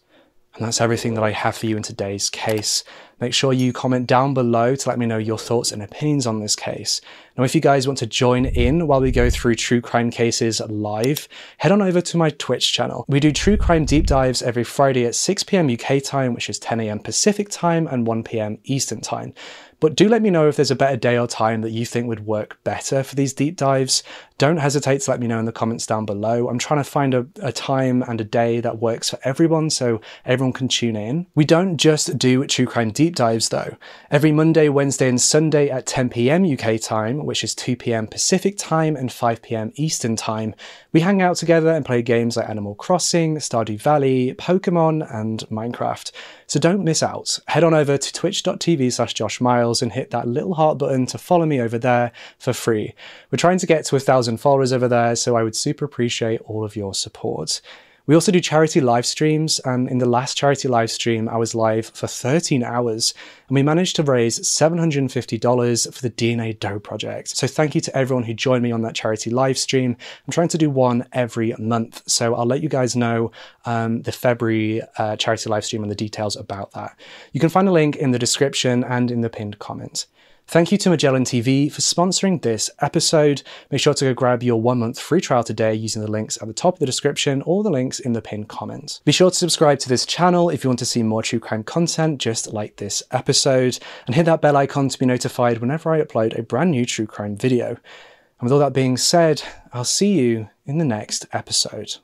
And 0.57 0.65
that's 0.65 0.81
everything 0.81 1.15
that 1.15 1.25
I 1.25 1.33
have 1.33 1.57
for 1.57 1.67
you 1.67 1.77
in 1.77 1.83
today's 1.83 2.31
case. 2.31 2.83
Make 3.21 3.35
sure 3.35 3.53
you 3.53 3.73
comment 3.73 4.07
down 4.07 4.35
below 4.35 4.75
to 4.75 4.89
let 4.89 4.99
me 4.99 5.07
know 5.07 5.19
your 5.19 5.39
thoughts 5.39 5.71
and 5.71 5.83
opinions 5.83 6.27
on 6.27 6.41
this 6.41 6.57
case. 6.57 7.01
Now, 7.37 7.45
if 7.45 7.55
you 7.55 7.61
guys 7.61 7.87
want 7.87 7.99
to 7.99 8.07
join 8.07 8.47
in 8.47 8.87
while 8.87 9.01
we 9.01 9.11
go 9.11 9.29
through 9.29 9.57
true 9.57 9.83
crime 9.83 10.11
cases 10.11 10.61
live, 10.61 11.29
head 11.59 11.73
on 11.73 11.83
over 11.83 12.01
to 12.01 12.17
my 12.17 12.31
Twitch 12.31 12.73
channel. 12.73 13.05
We 13.09 13.21
do 13.21 13.33
true 13.33 13.59
crime 13.59 13.85
deep 13.85 14.07
dives 14.07 14.43
every 14.43 14.65
Friday 14.65 15.05
at 15.05 15.15
6 15.15 15.43
p.m. 15.45 15.71
UK 15.71 16.03
time, 16.03 16.35
which 16.35 16.49
is 16.49 16.59
10 16.59 16.81
a.m. 16.81 16.99
Pacific 16.99 17.49
time 17.51 17.87
and 17.87 18.07
1 18.07 18.25
p.m. 18.25 18.59
Eastern 18.65 19.03
time. 19.03 19.35
But 19.79 19.95
do 19.95 20.09
let 20.09 20.23
me 20.23 20.31
know 20.31 20.49
if 20.49 20.57
there's 20.57 20.71
a 20.71 20.77
better 20.77 20.97
day 20.97 21.19
or 21.19 21.27
time 21.27 21.61
that 21.61 21.71
you 21.71 21.85
think 21.85 22.07
would 22.07 22.27
work 22.27 22.59
better 22.65 23.03
for 23.03 23.15
these 23.15 23.35
deep 23.35 23.57
dives. 23.57 24.03
Don't 24.39 24.59
hesitate 24.59 25.01
to 25.01 25.11
let 25.11 25.19
me 25.19 25.27
know 25.27 25.39
in 25.39 25.47
the 25.47 25.53
comments 25.53 25.87
down 25.87 26.05
below. 26.05 26.49
I'm 26.49 26.59
trying 26.59 26.81
to 26.81 26.85
find 26.85 27.15
a, 27.15 27.27
a 27.41 27.53
time 27.53 28.03
and 28.03 28.21
a 28.21 28.25
day 28.25 28.61
that 28.61 28.79
works 28.79 29.09
for 29.09 29.19
everyone 29.25 29.71
so 29.71 30.03
everyone 30.27 30.53
can 30.53 30.69
tune 30.69 30.95
in. 30.95 31.27
We 31.35 31.47
don't 31.47 31.79
just 31.79 32.19
do 32.19 32.47
true 32.47 32.67
crime 32.67 32.91
deep 32.91 33.17
dives 33.17 33.49
though. 33.49 33.79
Every 34.11 34.33
Monday, 34.33 34.69
Wednesday, 34.69 35.09
and 35.09 35.19
Sunday 35.19 35.71
at 35.71 35.87
10 35.87 36.11
pm 36.11 36.45
UK 36.45 36.79
time, 36.79 37.25
which 37.25 37.43
is 37.43 37.55
2 37.55 37.77
pm 37.77 38.09
Pacific 38.09 38.59
time 38.59 38.95
and 38.95 39.11
5 39.11 39.41
pm 39.41 39.73
Eastern 39.77 40.17
time, 40.17 40.55
we 40.93 41.01
hang 41.01 41.23
out 41.23 41.37
together 41.37 41.71
and 41.71 41.87
play 41.87 42.03
games 42.03 42.37
like 42.37 42.49
Animal 42.49 42.75
Crossing, 42.75 43.37
Stardew 43.37 43.81
Valley, 43.81 44.35
Pokemon, 44.35 45.11
and 45.15 45.41
Minecraft. 45.49 46.13
So 46.47 46.61
don't 46.61 46.85
miss 46.85 47.03
out. 47.03 47.39
Head 47.49 47.65
on 47.65 47.73
over 47.73 47.97
to 47.97 48.13
twitch.tv 48.13 48.93
slash 48.93 49.15
Josh 49.15 49.41
Miles 49.41 49.81
and 49.81 49.93
hit 49.93 50.11
that 50.11 50.29
little 50.29 50.55
heart 50.55 50.77
button 50.77 51.07
to 51.07 51.19
follow 51.19 51.47
me 51.47 51.59
over 51.59 51.79
there 51.79 52.13
for 52.39 52.53
free. 52.53 52.95
We're 53.31 53.39
trying 53.39 53.59
to 53.59 53.67
get 53.67 53.87
to 53.87 53.97
a 53.97 54.01
thousand 54.01 54.26
followers 54.37 54.73
over 54.73 54.89
there, 54.89 55.15
so 55.15 55.37
I 55.37 55.43
would 55.43 55.55
super 55.55 55.85
appreciate 55.85 56.41
all 56.43 56.65
of 56.65 56.75
your 56.75 56.95
support. 56.95 57.61
We 58.07 58.15
also 58.15 58.31
do 58.31 58.41
charity 58.41 58.81
live 58.81 59.05
streams, 59.05 59.59
and 59.65 59.89
in 59.89 59.99
the 59.99 60.09
last 60.09 60.37
charity 60.37 60.69
live 60.69 60.93
stream, 60.93 61.29
I 61.29 61.37
was 61.39 61.57
live 61.57 61.87
for 61.87 62.07
13 62.07 62.63
hours, 62.63 63.13
and 63.49 63.57
we 63.57 63.65
managed 63.65 63.97
to 63.97 64.05
raise 64.05 64.39
$750 64.39 65.93
for 65.93 66.03
the 66.03 66.11
DNA 66.11 66.57
Doe 66.57 66.79
project. 66.79 67.37
So 67.37 67.49
thank 67.49 67.75
you 67.75 67.81
to 67.81 67.97
everyone 67.97 68.23
who 68.23 68.33
joined 68.33 68.63
me 68.63 68.71
on 68.71 68.83
that 68.83 68.95
charity 68.95 69.31
live 69.31 69.59
stream. 69.59 69.97
I'm 70.25 70.31
trying 70.31 70.47
to 70.49 70.59
do 70.59 70.71
one 70.71 71.05
every 71.13 71.53
month, 71.59 72.05
so 72.07 72.37
I'll 72.37 72.47
let 72.47 72.63
you 72.63 72.69
guys 72.69 72.95
know 72.95 73.33
um, 73.65 74.03
the 74.03 74.13
February 74.13 74.83
uh, 74.99 75.17
charity 75.17 75.51
live 75.51 75.65
stream 75.65 75.83
and 75.83 75.91
the 75.91 75.97
details 75.97 76.37
about 76.37 76.71
that. 76.73 76.97
You 77.33 77.41
can 77.41 77.51
find 77.51 77.67
a 77.69 77.73
link 77.73 77.97
in 77.97 78.13
the 78.13 78.21
description 78.21 78.85
and 78.85 79.11
in 79.11 79.23
the 79.23 79.31
pinned 79.31 79.59
comment. 79.59 80.07
Thank 80.49 80.71
you 80.71 80.79
to 80.79 80.91
Magellan 80.91 81.25
TV 81.25 81.73
for 81.73 81.81
sponsoring 81.81 82.41
this 82.41 82.71
episode. 82.79 83.43
Make 83.73 83.81
sure 83.81 83.95
to 83.95 84.05
go 84.05 84.15
grab 84.15 84.45
your 84.45 84.63
one 84.63 84.79
month 84.79 84.97
free 84.97 85.21
trial 85.21 85.43
today 85.43 85.75
using 85.75 86.03
the 86.03 86.11
links 86.11 86.39
at 86.41 86.47
the 86.47 86.55
top 86.55 86.75
of 86.75 86.79
the 86.79 86.87
description 86.87 87.43
or 87.43 87.65
the 87.65 87.71
links 87.71 87.99
in 87.99 88.13
the 88.13 88.23
pinned 88.23 88.47
comment. 88.47 89.01
Be 89.05 89.11
sure 89.11 89.31
to 89.31 89.37
subscribe 89.37 89.81
to 89.81 89.89
this 89.89 90.07
channel 90.07 90.49
if 90.49 90.63
you 90.63 90.71
want 90.71 90.79
to 90.79 90.87
see 90.87 91.03
more 91.03 91.25
true 91.25 91.41
crime 91.41 91.65
content 91.65 92.21
just 92.21 92.53
like 92.53 92.77
this 92.77 93.03
episode, 93.11 93.81
and 94.07 94.15
hit 94.15 94.27
that 94.27 94.41
bell 94.41 94.57
icon 94.57 94.89
to 94.89 94.99
be 94.99 95.05
notified 95.05 95.59
whenever 95.59 95.91
I 95.91 96.01
upload 96.01 96.39
a 96.39 96.45
brand 96.45 96.71
new 96.71 96.87
true 96.87 97.09
crime 97.09 97.37
video. 97.37 97.71
And 97.71 98.43
with 98.43 98.53
all 98.53 98.61
that 98.61 98.73
being 98.73 98.97
said, 98.97 99.43
I'll 99.73 99.83
see 99.83 100.13
you 100.13 100.49
in 100.65 100.79
the 100.79 100.85
next 100.85 101.27
episode. 101.33 101.97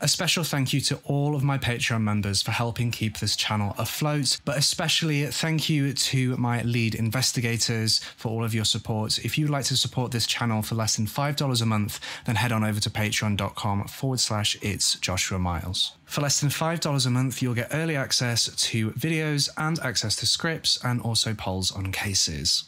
A 0.00 0.06
special 0.06 0.44
thank 0.44 0.72
you 0.72 0.80
to 0.82 1.00
all 1.02 1.34
of 1.34 1.42
my 1.42 1.58
Patreon 1.58 2.02
members 2.02 2.40
for 2.40 2.52
helping 2.52 2.92
keep 2.92 3.18
this 3.18 3.34
channel 3.34 3.74
afloat, 3.78 4.38
but 4.44 4.56
especially 4.56 5.26
thank 5.26 5.68
you 5.68 5.92
to 5.92 6.36
my 6.36 6.62
lead 6.62 6.94
investigators 6.94 7.98
for 8.16 8.28
all 8.28 8.44
of 8.44 8.54
your 8.54 8.64
support. 8.64 9.18
If 9.24 9.36
you'd 9.36 9.50
like 9.50 9.64
to 9.64 9.76
support 9.76 10.12
this 10.12 10.28
channel 10.28 10.62
for 10.62 10.76
less 10.76 10.94
than 10.94 11.06
$5 11.06 11.62
a 11.62 11.66
month, 11.66 11.98
then 12.26 12.36
head 12.36 12.52
on 12.52 12.62
over 12.62 12.78
to 12.78 12.88
patreon.com 12.88 13.88
forward 13.88 14.20
slash 14.20 14.56
it's 14.62 14.94
Joshua 15.00 15.40
Miles. 15.40 15.94
For 16.04 16.20
less 16.20 16.40
than 16.40 16.50
$5 16.50 17.06
a 17.06 17.10
month, 17.10 17.42
you'll 17.42 17.54
get 17.54 17.74
early 17.74 17.96
access 17.96 18.46
to 18.54 18.90
videos 18.92 19.50
and 19.56 19.80
access 19.80 20.14
to 20.16 20.26
scripts 20.26 20.78
and 20.84 21.02
also 21.02 21.34
polls 21.34 21.72
on 21.72 21.90
cases. 21.90 22.67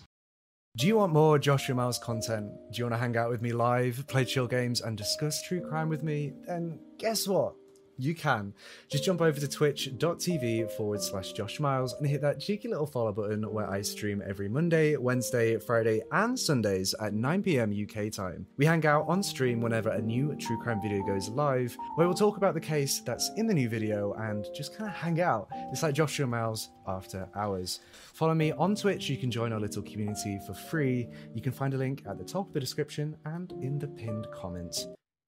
Do 0.77 0.87
you 0.87 0.97
want 0.97 1.13
more 1.13 1.37
Joshua 1.37 1.75
Miles 1.75 1.99
content? 1.99 2.53
Do 2.71 2.79
you 2.79 2.85
want 2.85 2.95
to 2.95 2.99
hang 2.99 3.17
out 3.17 3.29
with 3.29 3.43
me 3.43 3.53
live, 3.53 4.07
play 4.07 4.25
chill 4.25 4.47
games, 4.47 4.81
and 4.81 4.97
discuss 4.97 5.43
true 5.43 5.61
crime 5.61 5.89
with 5.89 6.05
me? 6.05 6.33
Then 6.47 6.79
guess 6.97 7.27
what? 7.27 7.55
You 8.01 8.15
can. 8.15 8.53
Just 8.89 9.05
jump 9.05 9.21
over 9.21 9.39
to 9.39 9.49
twitch.tv 9.49 10.71
forward 10.73 11.03
slash 11.03 11.33
Josh 11.33 11.61
Miles 11.61 11.95
and 11.95 12.07
hit 12.07 12.21
that 12.23 12.41
cheeky 12.41 12.69
little 12.69 12.87
follow 12.87 13.13
button 13.13 13.43
where 13.53 13.69
I 13.69 13.83
stream 13.83 14.23
every 14.27 14.49
Monday, 14.49 14.97
Wednesday, 14.97 15.59
Friday, 15.59 16.03
and 16.13 16.39
Sundays 16.39 16.95
at 17.01 17.15
9 17.15 17.43
pm 17.43 17.73
UK 17.73 18.11
time. 18.11 18.47
We 18.57 18.67
hang 18.67 18.87
out 18.87 19.07
on 19.09 19.23
stream 19.23 19.61
whenever 19.61 19.91
a 19.91 20.01
new 20.01 20.35
true 20.37 20.59
crime 20.63 20.81
video 20.81 21.03
goes 21.05 21.29
live, 21.29 21.77
where 21.95 22.07
we'll 22.07 22.17
talk 22.17 22.37
about 22.37 22.55
the 22.55 22.61
case 22.61 23.01
that's 23.01 23.31
in 23.37 23.47
the 23.47 23.55
new 23.55 23.69
video 23.69 24.15
and 24.15 24.47
just 24.55 24.77
kind 24.77 24.89
of 24.89 24.97
hang 24.97 25.21
out. 25.21 25.49
It's 25.73 25.83
like 25.83 25.95
Joshua 25.95 26.27
Miles 26.27 26.71
after 26.87 27.29
hours. 27.35 27.81
Follow 28.15 28.35
me 28.35 28.53
on 28.53 28.75
Twitch. 28.75 29.09
You 29.09 29.17
can 29.17 29.31
join 29.31 29.53
our 29.53 29.61
little 29.61 29.83
community 29.83 30.41
for 30.47 30.55
free. 30.55 31.09
You 31.35 31.43
can 31.43 31.53
find 31.53 31.75
a 31.75 31.79
link 31.79 32.03
at 32.09 32.19
the 32.19 32.25
top 32.25 32.49
of 32.49 32.53
the 32.53 32.61
description 32.61 33.17
and 33.25 33.53
in 33.53 33.79
the 33.79 33.89
pinned 33.89 34.27
comment. 34.35 34.87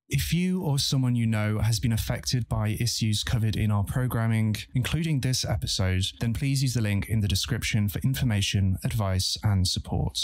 If 0.08 0.32
you 0.34 0.62
or 0.62 0.78
someone 0.78 1.14
you 1.14 1.26
know 1.26 1.60
has 1.60 1.80
been 1.80 1.92
affected 1.92 2.48
by 2.48 2.76
issues 2.80 3.22
covered 3.22 3.56
in 3.56 3.70
our 3.70 3.84
programming, 3.84 4.56
including 4.74 5.20
this 5.20 5.44
episode, 5.44 6.04
then 6.20 6.34
please 6.34 6.62
use 6.62 6.74
the 6.74 6.82
link 6.82 7.08
in 7.08 7.20
the 7.20 7.28
description 7.28 7.88
for 7.88 7.98
information, 8.00 8.76
advice, 8.84 9.38
and 9.42 9.66
support. 9.66 10.18